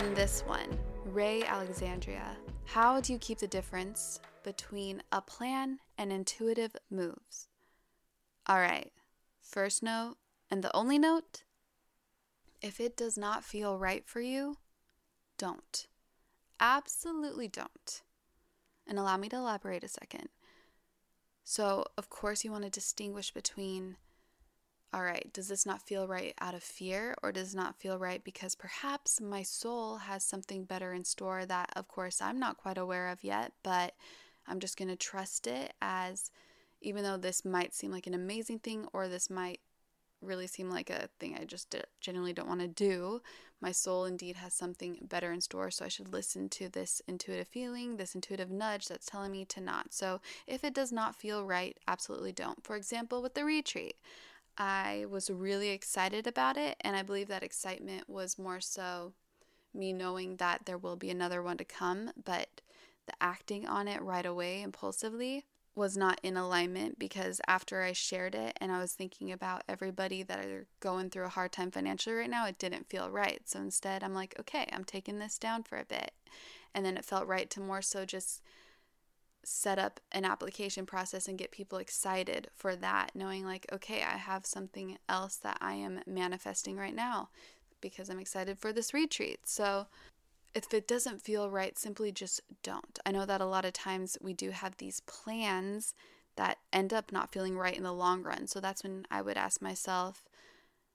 And 0.08 0.16
this 0.16 0.42
one, 0.46 0.70
Ray 1.04 1.42
Alexandria. 1.42 2.34
How 2.64 2.98
do 2.98 3.12
you 3.12 3.18
keep 3.18 3.40
the 3.40 3.46
difference 3.46 4.20
between 4.42 5.02
a 5.12 5.20
plan 5.20 5.80
and 5.98 6.10
intuitive 6.10 6.74
moves? 6.90 7.48
All 8.46 8.58
right, 8.58 8.90
first 9.42 9.82
note, 9.82 10.16
and 10.50 10.64
the 10.64 10.74
only 10.74 10.98
note 10.98 11.42
if 12.62 12.80
it 12.80 12.96
does 12.96 13.18
not 13.18 13.44
feel 13.44 13.76
right 13.76 14.02
for 14.06 14.22
you, 14.22 14.56
don't. 15.36 15.86
Absolutely 16.58 17.46
don't. 17.46 18.00
And 18.86 18.98
allow 18.98 19.18
me 19.18 19.28
to 19.28 19.36
elaborate 19.36 19.84
a 19.84 19.88
second. 19.88 20.30
So, 21.44 21.84
of 21.98 22.08
course, 22.08 22.44
you 22.44 22.50
want 22.50 22.64
to 22.64 22.70
distinguish 22.70 23.30
between 23.30 23.96
all 24.92 25.02
right, 25.02 25.30
does 25.32 25.48
this 25.48 25.66
not 25.66 25.82
feel 25.82 26.08
right 26.08 26.34
out 26.40 26.54
of 26.54 26.62
fear, 26.62 27.14
or 27.22 27.30
does 27.30 27.54
not 27.54 27.76
feel 27.76 27.98
right 27.98 28.24
because 28.24 28.54
perhaps 28.54 29.20
my 29.20 29.42
soul 29.42 29.96
has 29.98 30.24
something 30.24 30.64
better 30.64 30.94
in 30.94 31.04
store 31.04 31.44
that, 31.44 31.70
of 31.76 31.88
course, 31.88 32.22
I'm 32.22 32.38
not 32.38 32.56
quite 32.56 32.78
aware 32.78 33.08
of 33.08 33.22
yet, 33.22 33.52
but 33.62 33.94
I'm 34.46 34.60
just 34.60 34.78
going 34.78 34.88
to 34.88 34.96
trust 34.96 35.46
it 35.46 35.74
as 35.82 36.30
even 36.80 37.02
though 37.02 37.16
this 37.16 37.44
might 37.44 37.74
seem 37.74 37.90
like 37.90 38.06
an 38.06 38.14
amazing 38.14 38.60
thing, 38.60 38.86
or 38.92 39.08
this 39.08 39.28
might 39.28 39.60
really 40.20 40.46
seem 40.46 40.70
like 40.70 40.90
a 40.90 41.08
thing 41.20 41.36
I 41.38 41.44
just 41.44 41.74
genuinely 42.00 42.32
don't 42.32 42.48
want 42.48 42.60
to 42.60 42.68
do, 42.68 43.20
my 43.60 43.72
soul 43.72 44.04
indeed 44.04 44.36
has 44.36 44.54
something 44.54 44.98
better 45.02 45.32
in 45.32 45.40
store. 45.40 45.70
So 45.70 45.84
I 45.84 45.88
should 45.88 46.12
listen 46.12 46.48
to 46.50 46.68
this 46.68 47.02
intuitive 47.06 47.48
feeling, 47.48 47.96
this 47.96 48.14
intuitive 48.14 48.50
nudge 48.50 48.88
that's 48.88 49.06
telling 49.06 49.32
me 49.32 49.44
to 49.46 49.60
not. 49.60 49.92
So 49.92 50.20
if 50.46 50.64
it 50.64 50.74
does 50.74 50.92
not 50.92 51.16
feel 51.16 51.44
right, 51.44 51.76
absolutely 51.86 52.32
don't. 52.32 52.64
For 52.64 52.76
example, 52.76 53.22
with 53.22 53.34
the 53.34 53.44
retreat, 53.44 53.96
I 54.58 55.06
was 55.08 55.30
really 55.30 55.70
excited 55.70 56.26
about 56.26 56.56
it, 56.56 56.76
and 56.80 56.96
I 56.96 57.02
believe 57.02 57.28
that 57.28 57.44
excitement 57.44 58.08
was 58.10 58.38
more 58.38 58.60
so 58.60 59.12
me 59.72 59.92
knowing 59.92 60.36
that 60.36 60.66
there 60.66 60.76
will 60.78 60.96
be 60.96 61.10
another 61.10 61.42
one 61.42 61.56
to 61.58 61.64
come, 61.64 62.10
but 62.22 62.60
the 63.06 63.12
acting 63.20 63.66
on 63.66 63.86
it 63.86 64.02
right 64.02 64.26
away 64.26 64.60
impulsively 64.60 65.44
was 65.76 65.96
not 65.96 66.20
in 66.24 66.36
alignment 66.36 66.98
because 66.98 67.40
after 67.46 67.82
I 67.82 67.92
shared 67.92 68.34
it 68.34 68.58
and 68.60 68.72
I 68.72 68.80
was 68.80 68.92
thinking 68.92 69.30
about 69.30 69.62
everybody 69.68 70.24
that 70.24 70.44
are 70.44 70.66
going 70.80 71.08
through 71.08 71.26
a 71.26 71.30
hard 71.30 71.52
time 71.52 71.70
financially 71.70 72.16
right 72.16 72.28
now, 72.28 72.46
it 72.46 72.58
didn't 72.58 72.88
feel 72.88 73.08
right. 73.10 73.40
So 73.44 73.60
instead, 73.60 74.02
I'm 74.02 74.14
like, 74.14 74.34
okay, 74.40 74.68
I'm 74.72 74.84
taking 74.84 75.20
this 75.20 75.38
down 75.38 75.62
for 75.62 75.78
a 75.78 75.84
bit. 75.84 76.10
And 76.74 76.84
then 76.84 76.96
it 76.96 77.04
felt 77.04 77.28
right 77.28 77.48
to 77.50 77.60
more 77.60 77.80
so 77.80 78.04
just 78.04 78.42
set 79.44 79.78
up 79.78 80.00
an 80.12 80.24
application 80.24 80.86
process 80.86 81.28
and 81.28 81.38
get 81.38 81.50
people 81.50 81.78
excited 81.78 82.48
for 82.54 82.76
that, 82.76 83.12
knowing 83.14 83.44
like, 83.44 83.66
okay, 83.72 84.02
I 84.02 84.16
have 84.16 84.44
something 84.44 84.98
else 85.08 85.36
that 85.36 85.58
I 85.60 85.74
am 85.74 86.00
manifesting 86.06 86.76
right 86.76 86.94
now 86.94 87.30
because 87.80 88.08
I'm 88.08 88.18
excited 88.18 88.58
for 88.58 88.72
this 88.72 88.92
retreat. 88.92 89.40
So 89.44 89.86
if 90.54 90.72
it 90.74 90.88
doesn't 90.88 91.22
feel 91.22 91.50
right, 91.50 91.78
simply 91.78 92.12
just 92.12 92.40
don't. 92.62 92.98
I 93.06 93.12
know 93.12 93.24
that 93.26 93.40
a 93.40 93.46
lot 93.46 93.64
of 93.64 93.72
times 93.72 94.18
we 94.20 94.32
do 94.34 94.50
have 94.50 94.76
these 94.76 95.00
plans 95.00 95.94
that 96.36 96.58
end 96.72 96.92
up 96.92 97.12
not 97.12 97.32
feeling 97.32 97.56
right 97.56 97.76
in 97.76 97.82
the 97.82 97.92
long 97.92 98.22
run. 98.22 98.46
So 98.46 98.60
that's 98.60 98.82
when 98.82 99.06
I 99.10 99.22
would 99.22 99.36
ask 99.36 99.60
myself, 99.60 100.24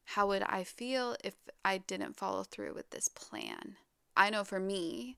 how 0.05 0.27
would 0.27 0.43
I 0.43 0.63
feel 0.63 1.15
if 1.23 1.35
I 1.63 1.77
didn't 1.77 2.17
follow 2.17 2.43
through 2.43 2.73
with 2.73 2.89
this 2.89 3.07
plan? 3.07 3.75
I 4.15 4.29
know 4.29 4.43
for 4.43 4.59
me, 4.59 5.17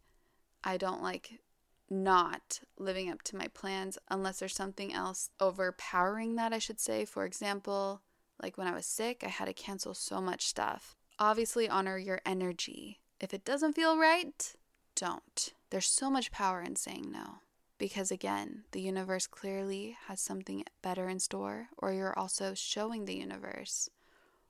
I 0.63 0.77
don't 0.77 1.03
like 1.03 1.39
not 1.89 2.61
living 2.77 3.09
up 3.09 3.21
to 3.23 3.35
my 3.35 3.47
plans 3.47 3.97
unless 4.09 4.39
there's 4.39 4.55
something 4.55 4.93
else 4.93 5.29
overpowering 5.39 6.35
that, 6.35 6.53
I 6.53 6.59
should 6.59 6.79
say. 6.79 7.05
For 7.05 7.25
example, 7.25 8.01
like 8.41 8.57
when 8.57 8.67
I 8.67 8.73
was 8.73 8.85
sick, 8.85 9.23
I 9.23 9.29
had 9.29 9.45
to 9.45 9.53
cancel 9.53 9.93
so 9.93 10.21
much 10.21 10.47
stuff. 10.47 10.95
Obviously, 11.19 11.69
honor 11.69 11.97
your 11.97 12.21
energy. 12.25 12.99
If 13.19 13.33
it 13.33 13.45
doesn't 13.45 13.73
feel 13.73 13.97
right, 13.97 14.53
don't. 14.95 15.53
There's 15.69 15.85
so 15.87 16.09
much 16.09 16.31
power 16.31 16.61
in 16.61 16.75
saying 16.75 17.11
no. 17.11 17.39
Because 17.77 18.11
again, 18.11 18.63
the 18.71 18.81
universe 18.81 19.27
clearly 19.27 19.97
has 20.07 20.21
something 20.21 20.63
better 20.81 21.09
in 21.09 21.19
store, 21.19 21.67
or 21.77 21.91
you're 21.91 22.17
also 22.17 22.53
showing 22.53 23.05
the 23.05 23.15
universe 23.15 23.89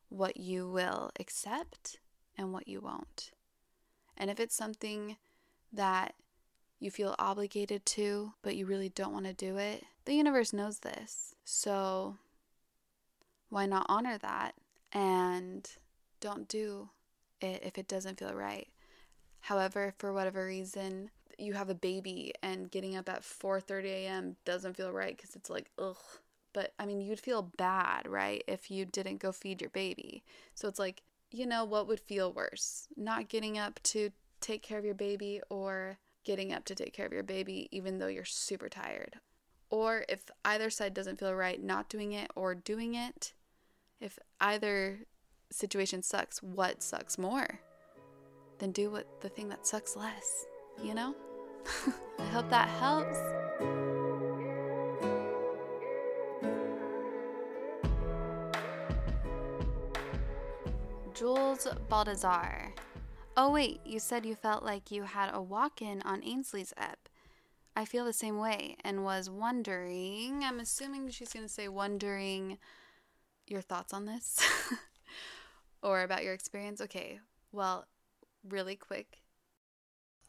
what 0.10 0.38
you 0.38 0.70
will 0.70 1.12
accept 1.20 2.00
and 2.38 2.54
what 2.54 2.68
you 2.68 2.82
won't. 2.82 3.32
And 4.16 4.30
if 4.30 4.40
it's 4.40 4.56
something 4.56 5.18
that 5.74 6.14
you 6.86 6.92
feel 6.92 7.16
obligated 7.20 7.86
to, 7.86 8.34
but 8.44 8.56
you 8.56 8.66
really 8.66 8.90
don't 8.90 9.12
want 9.12 9.26
to 9.26 9.34
do 9.34 9.58
it, 9.58 9.84
the 10.06 10.14
universe 10.14 10.54
knows 10.54 10.80
this. 10.80 11.36
So 11.44 12.16
why 13.50 13.66
not 13.66 13.88
honor 13.90 14.18
that 14.20 14.54
and 14.94 15.70
don't 16.22 16.48
do 16.48 16.90
it 17.42 17.62
if 17.64 17.78
it 17.78 17.88
doesn't 17.88 18.20
feel 18.20 18.34
right? 18.34 18.68
However, 19.42 19.94
for 19.98 20.14
whatever 20.14 20.46
reason, 20.46 21.10
you 21.38 21.54
have 21.54 21.70
a 21.70 21.76
baby 21.76 22.34
and 22.42 22.72
getting 22.72 22.96
up 22.96 23.10
at 23.10 23.24
4:30 23.24 23.90
a.m. 23.90 24.36
doesn't 24.46 24.78
feel 24.78 24.92
right 24.92 25.18
cuz 25.18 25.36
it's 25.36 25.50
like 25.50 25.70
ugh. 25.78 25.98
But 26.54 26.74
I 26.80 26.86
mean, 26.86 27.02
you'd 27.02 27.20
feel 27.20 27.52
bad, 27.58 28.08
right, 28.08 28.44
if 28.48 28.72
you 28.72 28.86
didn't 28.86 29.18
go 29.18 29.32
feed 29.32 29.60
your 29.60 29.70
baby. 29.72 30.24
So 30.54 30.70
it's 30.70 30.80
like, 30.80 31.02
you 31.32 31.46
know, 31.46 31.66
what 31.66 31.88
would 31.88 32.00
feel 32.00 32.32
worse? 32.32 32.88
Not 32.96 33.28
getting 33.28 33.58
up 33.58 33.82
to 33.84 34.12
take 34.40 34.62
care 34.62 34.78
of 34.78 34.86
your 34.86 34.94
baby 34.96 35.42
or 35.50 35.98
getting 36.26 36.52
up 36.52 36.66
to 36.66 36.76
take 36.76 36.94
care 36.94 37.06
of 37.06 37.14
your 37.14 37.24
baby, 37.24 37.70
even 37.72 38.00
though 38.00 38.08
you're 38.08 38.26
super 38.26 38.68
tired. 38.68 39.20
Or 39.70 40.06
if 40.10 40.30
either 40.44 40.70
side 40.70 40.94
doesn't 40.94 41.20
feel 41.20 41.34
right, 41.34 41.64
not 41.64 41.90
doing 41.90 42.12
it 42.12 42.30
or 42.36 42.54
doing 42.54 42.96
it. 42.96 43.34
If 44.00 44.20
either 44.42 45.00
situation 45.52 46.04
sucks, 46.04 46.44
what 46.44 46.84
sucks 46.84 47.18
more? 47.18 47.60
Then 48.60 48.72
do 48.72 48.90
what 48.90 49.22
the 49.22 49.30
thing 49.30 49.50
that 49.50 49.66
sucks 49.66 49.96
less, 49.96 50.46
you 50.84 50.94
know? 50.94 51.16
I 52.20 52.26
hope 52.26 52.50
that 52.50 52.68
helps. 52.70 53.18
Jules 61.14 61.68
Baldazar. 61.90 62.72
Oh, 63.38 63.52
wait, 63.52 63.82
you 63.86 64.00
said 64.00 64.26
you 64.26 64.34
felt 64.34 64.64
like 64.64 64.92
you 64.92 65.04
had 65.04 65.30
a 65.34 65.42
walk 65.42 65.82
in 65.82 66.02
on 66.04 66.24
Ainslie's 66.24 66.74
ep. 66.78 67.10
I 67.76 67.84
feel 67.84 68.06
the 68.06 68.14
same 68.14 68.38
way 68.38 68.78
and 68.84 69.04
was 69.04 69.30
wondering. 69.30 70.44
I'm 70.46 70.62
assuming 70.62 71.10
she's 71.10 71.34
going 71.34 71.46
to 71.46 71.52
say, 71.52 71.68
wondering 71.68 72.58
your 73.48 73.60
thoughts 73.60 73.94
on 73.94 74.06
this 74.06 74.40
or 75.84 76.02
about 76.04 76.24
your 76.24 76.34
experience. 76.34 76.80
Okay, 76.80 77.20
well, 77.52 77.88
really 78.48 78.78
quick. 78.78 79.20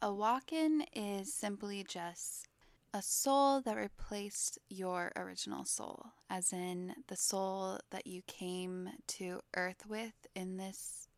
A 0.02 0.12
walk 0.12 0.52
in 0.52 0.84
is 0.92 1.32
simply 1.32 1.84
just 1.88 2.48
a 2.92 3.02
soul 3.02 3.61
that 3.61 3.76
replaced 3.76 4.59
your 4.68 5.12
original 5.14 5.64
soul, 5.64 6.07
as 6.28 6.52
in 6.52 6.94
the 7.07 7.16
soul 7.16 7.78
that 7.90 8.07
you 8.09 8.22
came 8.26 8.90
to 9.07 9.40
Earth 9.54 9.84
with 9.88 10.26
in 10.34 10.57
this 10.57 11.09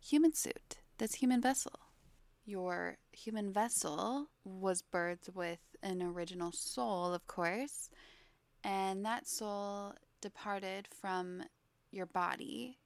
human 0.00 0.32
suit, 0.34 0.76
this 1.02 1.14
human 1.16 1.40
vessel. 1.40 1.80
Your 2.44 2.96
human 3.10 3.52
vessel 3.52 4.28
was 4.44 4.84
birthed 4.94 5.34
with 5.34 5.58
an 5.82 6.00
original 6.00 6.52
soul, 6.52 7.12
of 7.12 7.26
course, 7.26 7.90
and 8.62 9.04
that 9.04 9.26
soul 9.26 9.94
departed 10.20 10.86
from 10.86 11.42
your 11.90 12.06
body, 12.06 12.78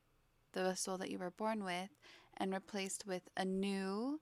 the 0.52 0.74
soul 0.76 0.96
that 0.96 1.10
you 1.10 1.18
were 1.18 1.30
born 1.30 1.62
with, 1.62 1.90
and 2.38 2.54
replaced 2.54 3.06
with 3.06 3.28
a 3.36 3.44
new 3.44 4.18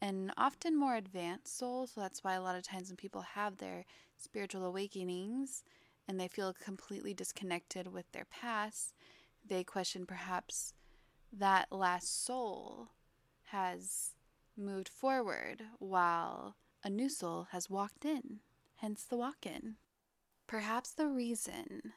and 0.00 0.32
often 0.38 0.74
more 0.74 0.96
advanced 0.96 1.58
soul. 1.58 1.86
So 1.86 2.00
that's 2.00 2.24
why 2.24 2.32
a 2.32 2.42
lot 2.42 2.56
of 2.56 2.62
times 2.62 2.88
when 2.88 2.96
people 2.96 3.26
have 3.34 3.58
their 3.58 3.84
spiritual 4.16 4.64
awakenings 4.64 5.64
and 6.08 6.18
they 6.18 6.28
feel 6.28 6.54
completely 6.54 7.12
disconnected 7.12 7.92
with 7.92 8.10
their 8.12 8.24
past, 8.24 8.94
they 9.46 9.64
question 9.64 10.06
perhaps 10.06 10.72
that 11.30 11.70
last 11.70 12.24
soul 12.24 12.88
has 13.50 14.10
moved 14.56 14.88
forward 14.88 15.62
while 15.78 16.56
a 16.82 16.90
new 16.90 17.08
soul 17.08 17.48
has 17.50 17.70
walked 17.70 18.04
in, 18.04 18.40
hence 18.76 19.04
the 19.04 19.16
walk 19.16 19.46
in. 19.46 19.76
Perhaps 20.46 20.92
the 20.92 21.08
reason 21.08 21.92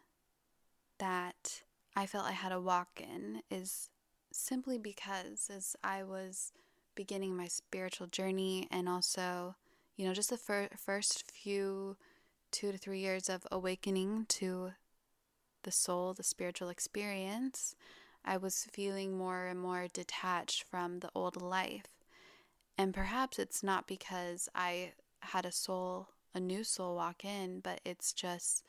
that 0.98 1.62
I 1.96 2.06
felt 2.06 2.26
I 2.26 2.32
had 2.32 2.52
a 2.52 2.62
walk 2.62 3.02
in 3.02 3.42
is 3.52 3.90
simply 4.32 4.78
because 4.78 5.50
as 5.54 5.76
I 5.84 6.04
was 6.04 6.54
beginning 6.96 7.36
my 7.36 7.48
spiritual 7.48 8.08
journey 8.08 8.68
and 8.72 8.88
also, 8.90 9.56
you 9.96 10.06
know, 10.06 10.14
just 10.14 10.30
the 10.30 10.38
fir- 10.38 10.70
first 10.78 11.30
few 11.32 11.98
two 12.52 12.72
to 12.72 12.78
three 12.78 13.00
years 13.00 13.30
of 13.30 13.46
awakening 13.52 14.26
to 14.30 14.72
the 15.64 15.72
soul, 15.72 16.14
the 16.14 16.24
spiritual 16.24 16.70
experience, 16.70 17.76
I 18.28 18.36
was 18.38 18.68
feeling 18.74 19.18
more 19.18 19.46
and 19.46 19.60
more 19.60 19.88
detached 19.92 20.64
from 20.64 21.00
the 21.00 21.10
old 21.16 21.42
life. 21.42 21.86
And 22.78 22.94
perhaps 22.94 23.40
it's 23.40 23.64
not 23.64 23.88
because 23.88 24.50
I 24.54 24.92
had 25.22 25.46
a 25.46 25.52
soul, 25.52 26.10
a 26.36 26.40
new 26.40 26.64
soul 26.64 26.96
walk 26.96 27.24
in, 27.24 27.62
but 27.62 27.80
it's 27.86 28.12
just 28.12 28.64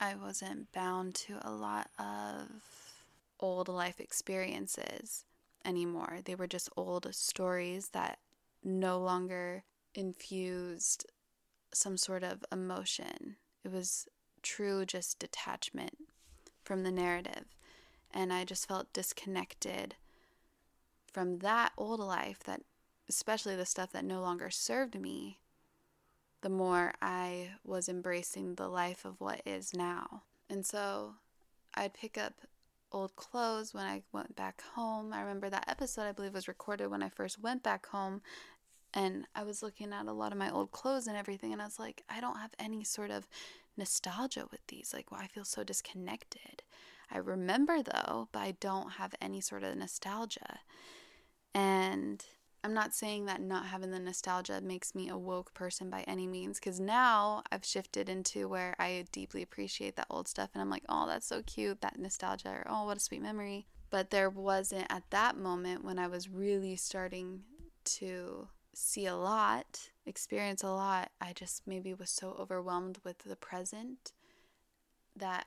I 0.00 0.14
wasn't 0.14 0.70
bound 0.72 1.16
to 1.16 1.38
a 1.42 1.50
lot 1.50 1.90
of 1.98 2.46
old 3.40 3.68
life 3.68 3.98
experiences 3.98 5.24
anymore. 5.64 6.20
They 6.24 6.36
were 6.36 6.46
just 6.46 6.70
old 6.76 7.12
stories 7.12 7.88
that 7.88 8.18
no 8.62 8.98
longer 9.00 9.64
infused 9.94 11.04
some 11.72 11.96
sort 11.96 12.22
of 12.22 12.44
emotion. 12.52 13.36
It 13.64 13.72
was 13.72 14.06
true 14.42 14.86
just 14.86 15.18
detachment 15.18 15.98
from 16.62 16.84
the 16.84 16.92
narrative. 16.92 17.44
And 18.12 18.32
I 18.32 18.44
just 18.44 18.66
felt 18.66 18.92
disconnected 18.92 19.96
from 21.12 21.38
that 21.38 21.72
old 21.76 22.00
life 22.00 22.40
that 22.44 22.62
especially 23.08 23.56
the 23.56 23.66
stuff 23.66 23.92
that 23.92 24.04
no 24.04 24.20
longer 24.20 24.50
served 24.50 25.00
me 25.00 25.38
the 26.40 26.48
more 26.48 26.92
I 27.02 27.50
was 27.64 27.88
embracing 27.88 28.54
the 28.54 28.68
life 28.68 29.04
of 29.04 29.20
what 29.20 29.42
is 29.44 29.74
now. 29.74 30.22
And 30.48 30.64
so 30.64 31.14
I'd 31.74 31.94
pick 31.94 32.16
up 32.16 32.34
old 32.92 33.16
clothes 33.16 33.74
when 33.74 33.84
I 33.84 34.02
went 34.12 34.36
back 34.36 34.62
home. 34.74 35.12
I 35.12 35.20
remember 35.20 35.50
that 35.50 35.68
episode, 35.68 36.02
I 36.02 36.12
believe, 36.12 36.34
was 36.34 36.48
recorded 36.48 36.88
when 36.88 37.02
I 37.02 37.08
first 37.08 37.40
went 37.40 37.62
back 37.62 37.86
home. 37.86 38.22
And 38.94 39.26
I 39.34 39.42
was 39.42 39.62
looking 39.62 39.92
at 39.92 40.06
a 40.06 40.12
lot 40.12 40.32
of 40.32 40.38
my 40.38 40.50
old 40.50 40.70
clothes 40.70 41.06
and 41.06 41.16
everything, 41.16 41.52
and 41.52 41.60
I 41.60 41.66
was 41.66 41.78
like, 41.78 42.02
I 42.08 42.20
don't 42.20 42.38
have 42.38 42.52
any 42.58 42.84
sort 42.84 43.10
of 43.10 43.28
nostalgia 43.76 44.46
with 44.50 44.66
these. 44.68 44.94
Like, 44.94 45.10
well, 45.10 45.20
I 45.20 45.26
feel 45.26 45.44
so 45.44 45.62
disconnected. 45.62 46.62
I 47.10 47.18
remember 47.18 47.82
though, 47.82 48.28
but 48.32 48.40
I 48.40 48.52
don't 48.60 48.92
have 48.92 49.14
any 49.20 49.40
sort 49.40 49.62
of 49.62 49.76
nostalgia. 49.76 50.60
And 51.54 52.24
I'm 52.64 52.74
not 52.74 52.94
saying 52.94 53.26
that 53.26 53.40
not 53.40 53.66
having 53.66 53.92
the 53.92 54.00
nostalgia 54.00 54.60
makes 54.60 54.94
me 54.94 55.08
a 55.08 55.16
woke 55.16 55.54
person 55.54 55.90
by 55.90 56.02
any 56.02 56.26
means, 56.26 56.58
because 56.58 56.80
now 56.80 57.42
I've 57.52 57.64
shifted 57.64 58.08
into 58.08 58.48
where 58.48 58.74
I 58.78 59.06
deeply 59.12 59.42
appreciate 59.42 59.96
that 59.96 60.08
old 60.10 60.28
stuff 60.28 60.50
and 60.54 60.60
I'm 60.60 60.70
like, 60.70 60.84
oh, 60.88 61.06
that's 61.06 61.26
so 61.26 61.42
cute, 61.46 61.80
that 61.80 61.98
nostalgia, 61.98 62.50
or 62.50 62.66
oh, 62.68 62.84
what 62.84 62.96
a 62.96 63.00
sweet 63.00 63.22
memory. 63.22 63.66
But 63.90 64.10
there 64.10 64.28
wasn't 64.28 64.86
at 64.90 65.04
that 65.10 65.38
moment 65.38 65.84
when 65.84 65.98
I 65.98 66.08
was 66.08 66.28
really 66.28 66.76
starting 66.76 67.42
to 67.84 68.48
see 68.74 69.06
a 69.06 69.16
lot, 69.16 69.90
experience 70.04 70.62
a 70.62 70.70
lot, 70.70 71.10
I 71.20 71.32
just 71.32 71.66
maybe 71.66 71.94
was 71.94 72.10
so 72.10 72.36
overwhelmed 72.38 72.98
with 73.04 73.18
the 73.20 73.36
present 73.36 74.12
that 75.16 75.46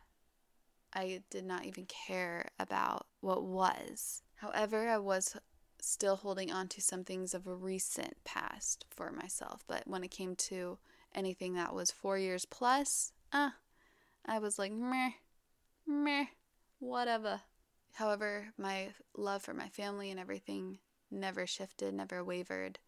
I 0.93 1.21
did 1.29 1.45
not 1.45 1.65
even 1.65 1.85
care 1.85 2.49
about 2.59 3.07
what 3.21 3.43
was. 3.43 4.23
However, 4.35 4.89
I 4.89 4.97
was 4.97 5.37
still 5.79 6.17
holding 6.17 6.51
on 6.51 6.67
to 6.69 6.81
some 6.81 7.03
things 7.03 7.33
of 7.33 7.47
a 7.47 7.55
recent 7.55 8.23
past 8.23 8.85
for 8.89 9.11
myself. 9.11 9.63
But 9.67 9.87
when 9.87 10.03
it 10.03 10.11
came 10.11 10.35
to 10.35 10.77
anything 11.13 11.53
that 11.55 11.73
was 11.73 11.91
four 11.91 12.17
years 12.17 12.45
plus, 12.45 13.13
uh, 13.31 13.51
I 14.25 14.39
was 14.39 14.59
like, 14.59 14.71
meh, 14.71 15.11
meh, 15.87 16.25
whatever. 16.79 17.41
However, 17.93 18.47
my 18.57 18.89
love 19.15 19.41
for 19.41 19.53
my 19.53 19.69
family 19.69 20.11
and 20.11 20.19
everything 20.19 20.79
never 21.09 21.45
shifted, 21.45 21.93
never 21.93 22.23
wavered. 22.23 22.79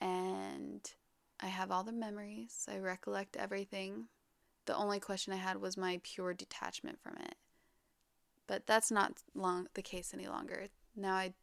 And 0.00 0.88
I 1.40 1.46
have 1.46 1.70
all 1.70 1.84
the 1.84 1.92
memories, 1.92 2.66
I 2.68 2.78
recollect 2.78 3.36
everything. 3.36 4.08
The 4.66 4.76
only 4.76 5.00
question 5.00 5.32
I 5.32 5.36
had 5.36 5.60
was 5.60 5.76
my 5.76 6.00
pure 6.02 6.34
detachment 6.34 7.00
from 7.02 7.16
it. 7.16 7.34
But 8.46 8.66
that's 8.66 8.90
not 8.90 9.14
long 9.34 9.68
the 9.74 9.82
case 9.82 10.12
any 10.12 10.26
longer. 10.26 10.68
Now 10.96 11.14
I 11.14 11.34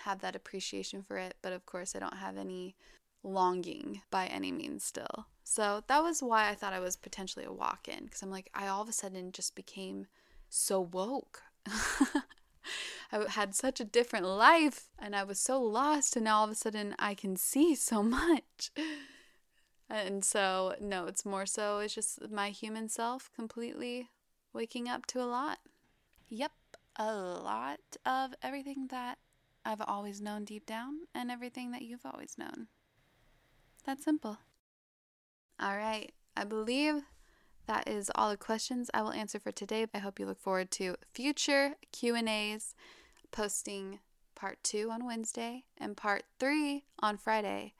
have 0.00 0.20
that 0.20 0.36
appreciation 0.36 1.02
for 1.02 1.16
it, 1.16 1.34
but 1.42 1.52
of 1.52 1.66
course, 1.66 1.96
I 1.96 1.98
don't 1.98 2.18
have 2.18 2.36
any 2.36 2.76
longing 3.22 4.02
by 4.10 4.26
any 4.26 4.52
means 4.52 4.84
still. 4.84 5.26
So 5.44 5.82
that 5.88 6.02
was 6.02 6.22
why 6.22 6.48
I 6.48 6.54
thought 6.54 6.72
I 6.72 6.80
was 6.80 6.96
potentially 6.96 7.44
a 7.44 7.52
walk 7.52 7.88
in 7.88 8.04
because 8.04 8.22
I'm 8.22 8.30
like, 8.30 8.50
I 8.54 8.68
all 8.68 8.82
of 8.82 8.88
a 8.88 8.92
sudden 8.92 9.32
just 9.32 9.54
became 9.54 10.06
so 10.48 10.80
woke. 10.80 11.42
I 13.12 13.28
had 13.28 13.54
such 13.54 13.80
a 13.80 13.84
different 13.84 14.26
life 14.26 14.88
and 14.98 15.16
I 15.16 15.24
was 15.24 15.40
so 15.40 15.60
lost, 15.60 16.14
and 16.14 16.24
now 16.24 16.38
all 16.38 16.44
of 16.44 16.50
a 16.50 16.54
sudden 16.54 16.94
I 16.98 17.14
can 17.14 17.36
see 17.36 17.74
so 17.74 18.02
much. 18.02 18.70
And 19.90 20.24
so, 20.24 20.76
no, 20.80 21.06
it's 21.06 21.26
more 21.26 21.46
so, 21.46 21.80
it's 21.80 21.94
just 21.94 22.30
my 22.30 22.50
human 22.50 22.88
self 22.88 23.28
completely 23.34 24.08
waking 24.52 24.88
up 24.88 25.04
to 25.06 25.20
a 25.20 25.26
lot. 25.26 25.58
Yep, 26.28 26.52
a 26.94 27.12
lot 27.12 27.80
of 28.06 28.32
everything 28.40 28.86
that 28.90 29.18
I've 29.64 29.80
always 29.80 30.20
known 30.20 30.44
deep 30.44 30.64
down 30.64 31.00
and 31.12 31.28
everything 31.28 31.72
that 31.72 31.82
you've 31.82 32.06
always 32.06 32.38
known. 32.38 32.68
That's 33.84 34.04
simple. 34.04 34.38
All 35.58 35.76
right, 35.76 36.12
I 36.36 36.44
believe 36.44 37.02
that 37.66 37.88
is 37.88 38.12
all 38.14 38.30
the 38.30 38.36
questions 38.36 38.90
I 38.94 39.02
will 39.02 39.12
answer 39.12 39.40
for 39.40 39.50
today. 39.50 39.86
I 39.92 39.98
hope 39.98 40.20
you 40.20 40.26
look 40.26 40.40
forward 40.40 40.70
to 40.72 40.94
future 41.12 41.74
Q&As, 41.92 42.74
posting 43.32 43.98
part 44.36 44.62
2 44.62 44.90
on 44.90 45.04
Wednesday 45.04 45.64
and 45.76 45.96
part 45.96 46.22
3 46.38 46.84
on 47.00 47.16
Friday. 47.16 47.74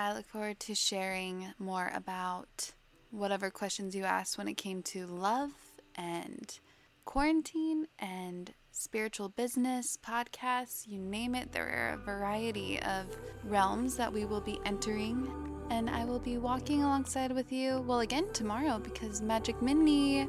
I 0.00 0.14
look 0.14 0.24
forward 0.24 0.58
to 0.60 0.74
sharing 0.74 1.52
more 1.58 1.92
about 1.94 2.72
whatever 3.10 3.50
questions 3.50 3.94
you 3.94 4.04
asked 4.04 4.38
when 4.38 4.48
it 4.48 4.56
came 4.56 4.82
to 4.84 5.04
love 5.06 5.50
and 5.94 6.58
quarantine 7.04 7.86
and 7.98 8.54
spiritual 8.70 9.28
business, 9.28 9.98
podcasts, 10.02 10.88
you 10.88 10.98
name 10.98 11.34
it. 11.34 11.52
There 11.52 11.68
are 11.68 11.94
a 11.94 11.96
variety 11.98 12.80
of 12.80 13.14
realms 13.44 13.94
that 13.96 14.10
we 14.10 14.24
will 14.24 14.40
be 14.40 14.58
entering. 14.64 15.30
And 15.68 15.90
I 15.90 16.06
will 16.06 16.18
be 16.18 16.38
walking 16.38 16.82
alongside 16.82 17.32
with 17.32 17.52
you, 17.52 17.84
well, 17.86 18.00
again, 18.00 18.32
tomorrow 18.32 18.78
because 18.78 19.20
Magic 19.20 19.60
Mini. 19.60 20.26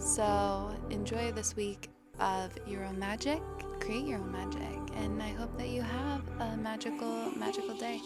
So 0.00 0.74
enjoy 0.90 1.30
this 1.30 1.54
week 1.54 1.90
of 2.18 2.58
your 2.66 2.84
own 2.84 2.98
magic, 2.98 3.40
create 3.78 4.04
your 4.04 4.18
own 4.18 4.32
magic, 4.32 4.96
and 4.96 5.22
I 5.22 5.30
hope 5.30 5.56
that 5.58 5.68
you 5.68 5.80
have 5.80 6.22
a 6.40 6.56
magical, 6.56 7.30
magical 7.36 7.76
day. 7.76 8.00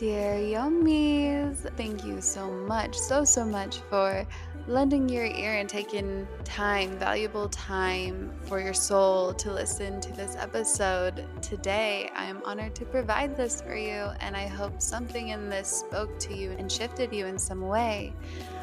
Dear 0.00 0.32
Yummies, 0.32 1.58
thank 1.76 2.06
you 2.06 2.22
so 2.22 2.50
much, 2.50 2.96
so, 2.96 3.22
so 3.22 3.44
much 3.44 3.80
for 3.90 4.26
lending 4.66 5.10
your 5.10 5.26
ear 5.26 5.56
and 5.56 5.68
taking 5.68 6.26
time, 6.42 6.98
valuable 6.98 7.50
time 7.50 8.32
for 8.44 8.60
your 8.60 8.72
soul 8.72 9.34
to 9.34 9.52
listen 9.52 10.00
to 10.00 10.10
this 10.12 10.36
episode 10.36 11.26
today. 11.42 12.10
I 12.16 12.24
am 12.24 12.40
honored 12.46 12.74
to 12.76 12.86
provide 12.86 13.36
this 13.36 13.60
for 13.60 13.76
you, 13.76 14.08
and 14.20 14.34
I 14.34 14.46
hope 14.46 14.80
something 14.80 15.28
in 15.28 15.50
this 15.50 15.68
spoke 15.68 16.18
to 16.20 16.34
you 16.34 16.52
and 16.52 16.72
shifted 16.72 17.12
you 17.12 17.26
in 17.26 17.38
some 17.38 17.60
way. 17.60 18.14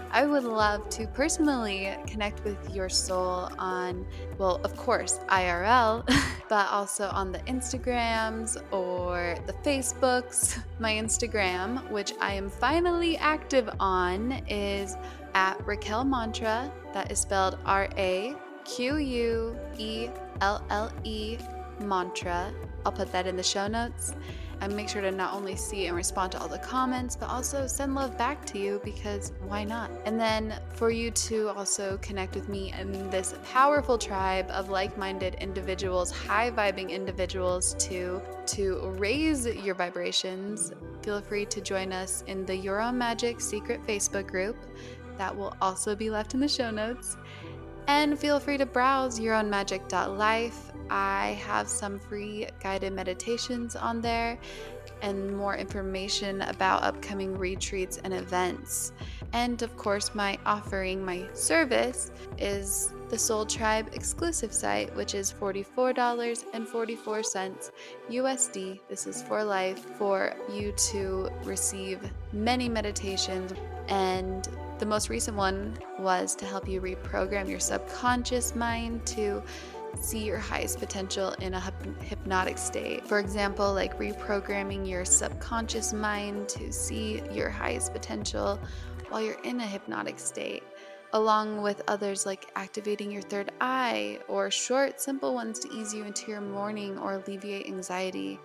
I 0.10 0.26
would 0.26 0.44
love 0.44 0.90
to 0.90 1.06
personally 1.06 1.96
connect 2.08 2.44
with 2.46 2.74
your 2.74 2.90
soul 2.90 3.52
on, 3.60 4.08
well, 4.40 4.60
of 4.64 4.76
course, 4.76 5.20
IRL, 5.30 6.04
but 6.50 6.70
also 6.70 7.10
on 7.10 7.32
the 7.32 7.40
Instagrams 7.40 8.62
or 8.72 9.36
the 9.46 9.54
Facebooks. 9.54 10.62
My 10.80 10.94
Instagram, 10.94 11.90
which 11.92 12.14
I 12.22 12.34
am 12.34 12.50
finally 12.50 13.18
active 13.18 13.70
on, 13.80 14.34
is 14.48 14.96
at 15.34 15.56
Raquelle 15.66 16.04
Mantra. 16.04 16.72
That 16.94 17.12
is 17.12 17.20
spelled 17.20 17.60
R 17.66 17.90
A 17.98 18.36
Q 18.64 18.98
U 18.98 19.58
E 19.78 20.10
L 20.42 20.64
L 20.70 20.92
E 21.04 21.38
Mantra. 21.80 22.54
I'll 22.86 22.92
put 22.92 23.12
that 23.12 23.28
in 23.28 23.36
the 23.36 23.44
show 23.44 23.68
notes 23.68 24.14
and 24.62 24.76
make 24.76 24.90
sure 24.90 25.02
to 25.02 25.12
not 25.12 25.34
only 25.34 25.56
see 25.56 25.88
and 25.88 25.96
respond 25.96 26.32
to 26.34 26.40
all 26.40 26.48
the 26.48 26.60
comments, 26.60 27.16
but 27.16 27.30
also 27.30 27.68
send 27.68 27.96
love 27.96 28.18
back 28.18 28.46
to 28.48 28.60
you 28.60 28.82
because 28.84 29.32
why 29.48 29.64
not? 29.64 29.92
And 30.06 30.20
then 30.20 30.60
for 30.74 30.90
you 30.90 31.12
to 31.12 31.50
also 31.50 31.98
connect 32.02 32.36
with 32.36 32.50
me 32.50 32.72
and 32.72 33.12
this 33.12 33.36
powerful 33.52 33.98
tribe 33.98 34.50
of 34.50 34.70
like-minded 34.70 35.36
individuals, 35.36 36.12
high 36.12 36.52
vibing 36.52 36.90
individuals 36.90 37.76
to 37.80 38.22
to 38.48 38.80
raise 38.98 39.46
your 39.46 39.76
vibrations, 39.76 40.72
feel 41.02 41.22
free 41.22 41.46
to 41.46 41.60
join 41.60 41.92
us 41.92 42.24
in 42.28 42.46
the 42.46 42.56
Your 42.56 42.82
Own 42.82 42.98
Magic 42.98 43.42
secret 43.42 43.86
Facebook 43.86 44.28
group. 44.28 44.56
That 45.18 45.36
will 45.36 45.56
also 45.62 45.96
be 45.96 46.10
left 46.10 46.34
in 46.34 46.40
the 46.40 46.48
show 46.48 46.72
notes. 46.72 47.18
And 47.88 48.18
feel 48.18 48.40
free 48.40 48.58
to 48.58 48.66
browse 48.66 49.20
yourownmagic.life. 49.20 50.72
I 50.90 51.40
have 51.46 51.68
some 51.68 52.00
free 52.00 52.48
guided 52.62 52.94
meditations 52.94 53.76
on 53.76 54.02
there 54.02 54.40
and 55.02 55.36
more 55.36 55.56
information 55.56 56.42
about 56.42 56.84
upcoming 56.84 57.36
retreats 57.38 58.00
and 58.04 58.14
events. 58.14 58.92
And 59.34 59.62
of 59.62 59.76
course, 59.78 60.16
my 60.16 60.40
offering, 60.46 61.06
my 61.06 61.28
service, 61.34 62.12
is 62.38 62.94
the 63.10 63.18
Soul 63.18 63.46
Tribe 63.46 63.90
exclusive 63.94 64.54
site, 64.54 64.96
which 64.96 65.14
is 65.14 65.34
$44.44 65.34 67.72
USD. 68.10 68.80
This 68.90 69.06
is 69.08 69.22
for 69.22 69.44
life 69.44 69.80
for 69.98 70.34
you 70.52 70.72
to 70.92 71.30
receive 71.44 72.00
many 72.34 72.70
meditations 72.70 73.54
and 73.88 74.48
the 74.80 74.86
most 74.86 75.10
recent 75.10 75.36
one 75.36 75.76
was 75.98 76.36
to 76.36 76.46
help 76.46 76.68
you 76.68 76.80
reprogram 76.80 77.50
your 77.50 77.60
subconscious 77.60 78.56
mind 78.56 79.04
to 79.08 79.42
see 79.96 80.24
your 80.24 80.38
highest 80.38 80.80
potential 80.80 81.32
in 81.42 81.54
a 81.54 81.74
hypnotic 82.02 82.58
state. 82.58 83.08
For 83.08 83.20
example, 83.20 83.74
like 83.74 83.98
reprogramming 83.98 84.88
your 84.88 85.06
subconscious 85.06 85.94
mind 85.94 86.50
to 86.50 86.72
see 86.72 87.22
your 87.32 87.50
highest 87.50 87.94
potential 87.94 88.60
while 89.10 89.22
you're 89.22 89.42
in 89.44 89.60
a 89.60 89.66
hypnotic 89.66 90.20
state, 90.20 90.64
along 91.14 91.62
with 91.62 91.82
others 91.88 92.26
like 92.26 92.52
activating 92.56 93.12
your 93.12 93.22
third 93.22 93.52
eye 93.62 94.20
or 94.28 94.52
short, 94.52 95.00
simple 95.00 95.34
ones 95.34 95.60
to 95.60 95.72
ease 95.74 95.94
you 95.94 96.04
into 96.04 96.30
your 96.30 96.42
morning 96.42 96.98
or 96.98 97.14
alleviate 97.14 97.68
anxiety, 97.68 98.40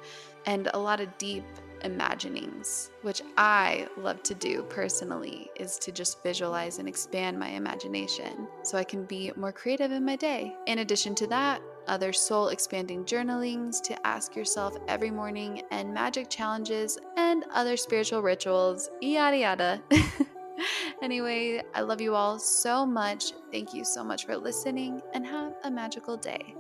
and 0.47 0.69
a 0.73 0.79
lot 0.79 1.01
of 1.01 1.19
deep 1.19 1.45
imaginings, 1.85 2.91
which 3.03 3.23
I 3.37 3.87
love 3.97 4.23
to 4.25 4.35
do 4.35 4.63
personally, 4.65 5.51
is 5.57 5.79
to 5.79 5.93
just 5.93 6.23
visualize 6.23 6.79
and 6.79 6.89
expand 6.89 7.39
my 7.39 7.49
imagination 7.49 8.49
so 8.63 8.79
I 8.79 8.85
can 8.85 9.05
be 9.05 9.33
more 9.37 9.53
creative 9.53 9.93
in 9.93 10.05
my 10.05 10.17
day. 10.17 10.55
In 10.67 10.79
addition 10.79 11.15
to 11.17 11.27
that, 11.29 11.63
other 11.89 12.13
soul 12.13 12.49
expanding 12.49 13.05
journalings 13.05 13.81
to 13.83 14.07
ask 14.07 14.37
yourself 14.37 14.77
every 14.89 15.11
morning, 15.11 15.63
and 15.71 15.93
magic 15.93 16.31
challenges 16.31 16.99
and 17.17 17.45
other 17.53 17.77
spiritual 17.77 18.23
rituals, 18.23 18.89
yada 19.01 19.37
yada. 19.37 19.83
anyway, 21.03 21.63
I 21.75 21.81
love 21.81 22.01
you 22.01 22.15
all 22.15 22.39
so 22.39 22.87
much. 22.87 23.33
Thank 23.51 23.75
you 23.75 23.85
so 23.85 24.05
much 24.05 24.27
for 24.27 24.37
listening 24.37 25.03
and 25.15 25.27
have 25.27 25.55
a 25.65 25.71
magical 25.71 26.17
day. 26.17 26.55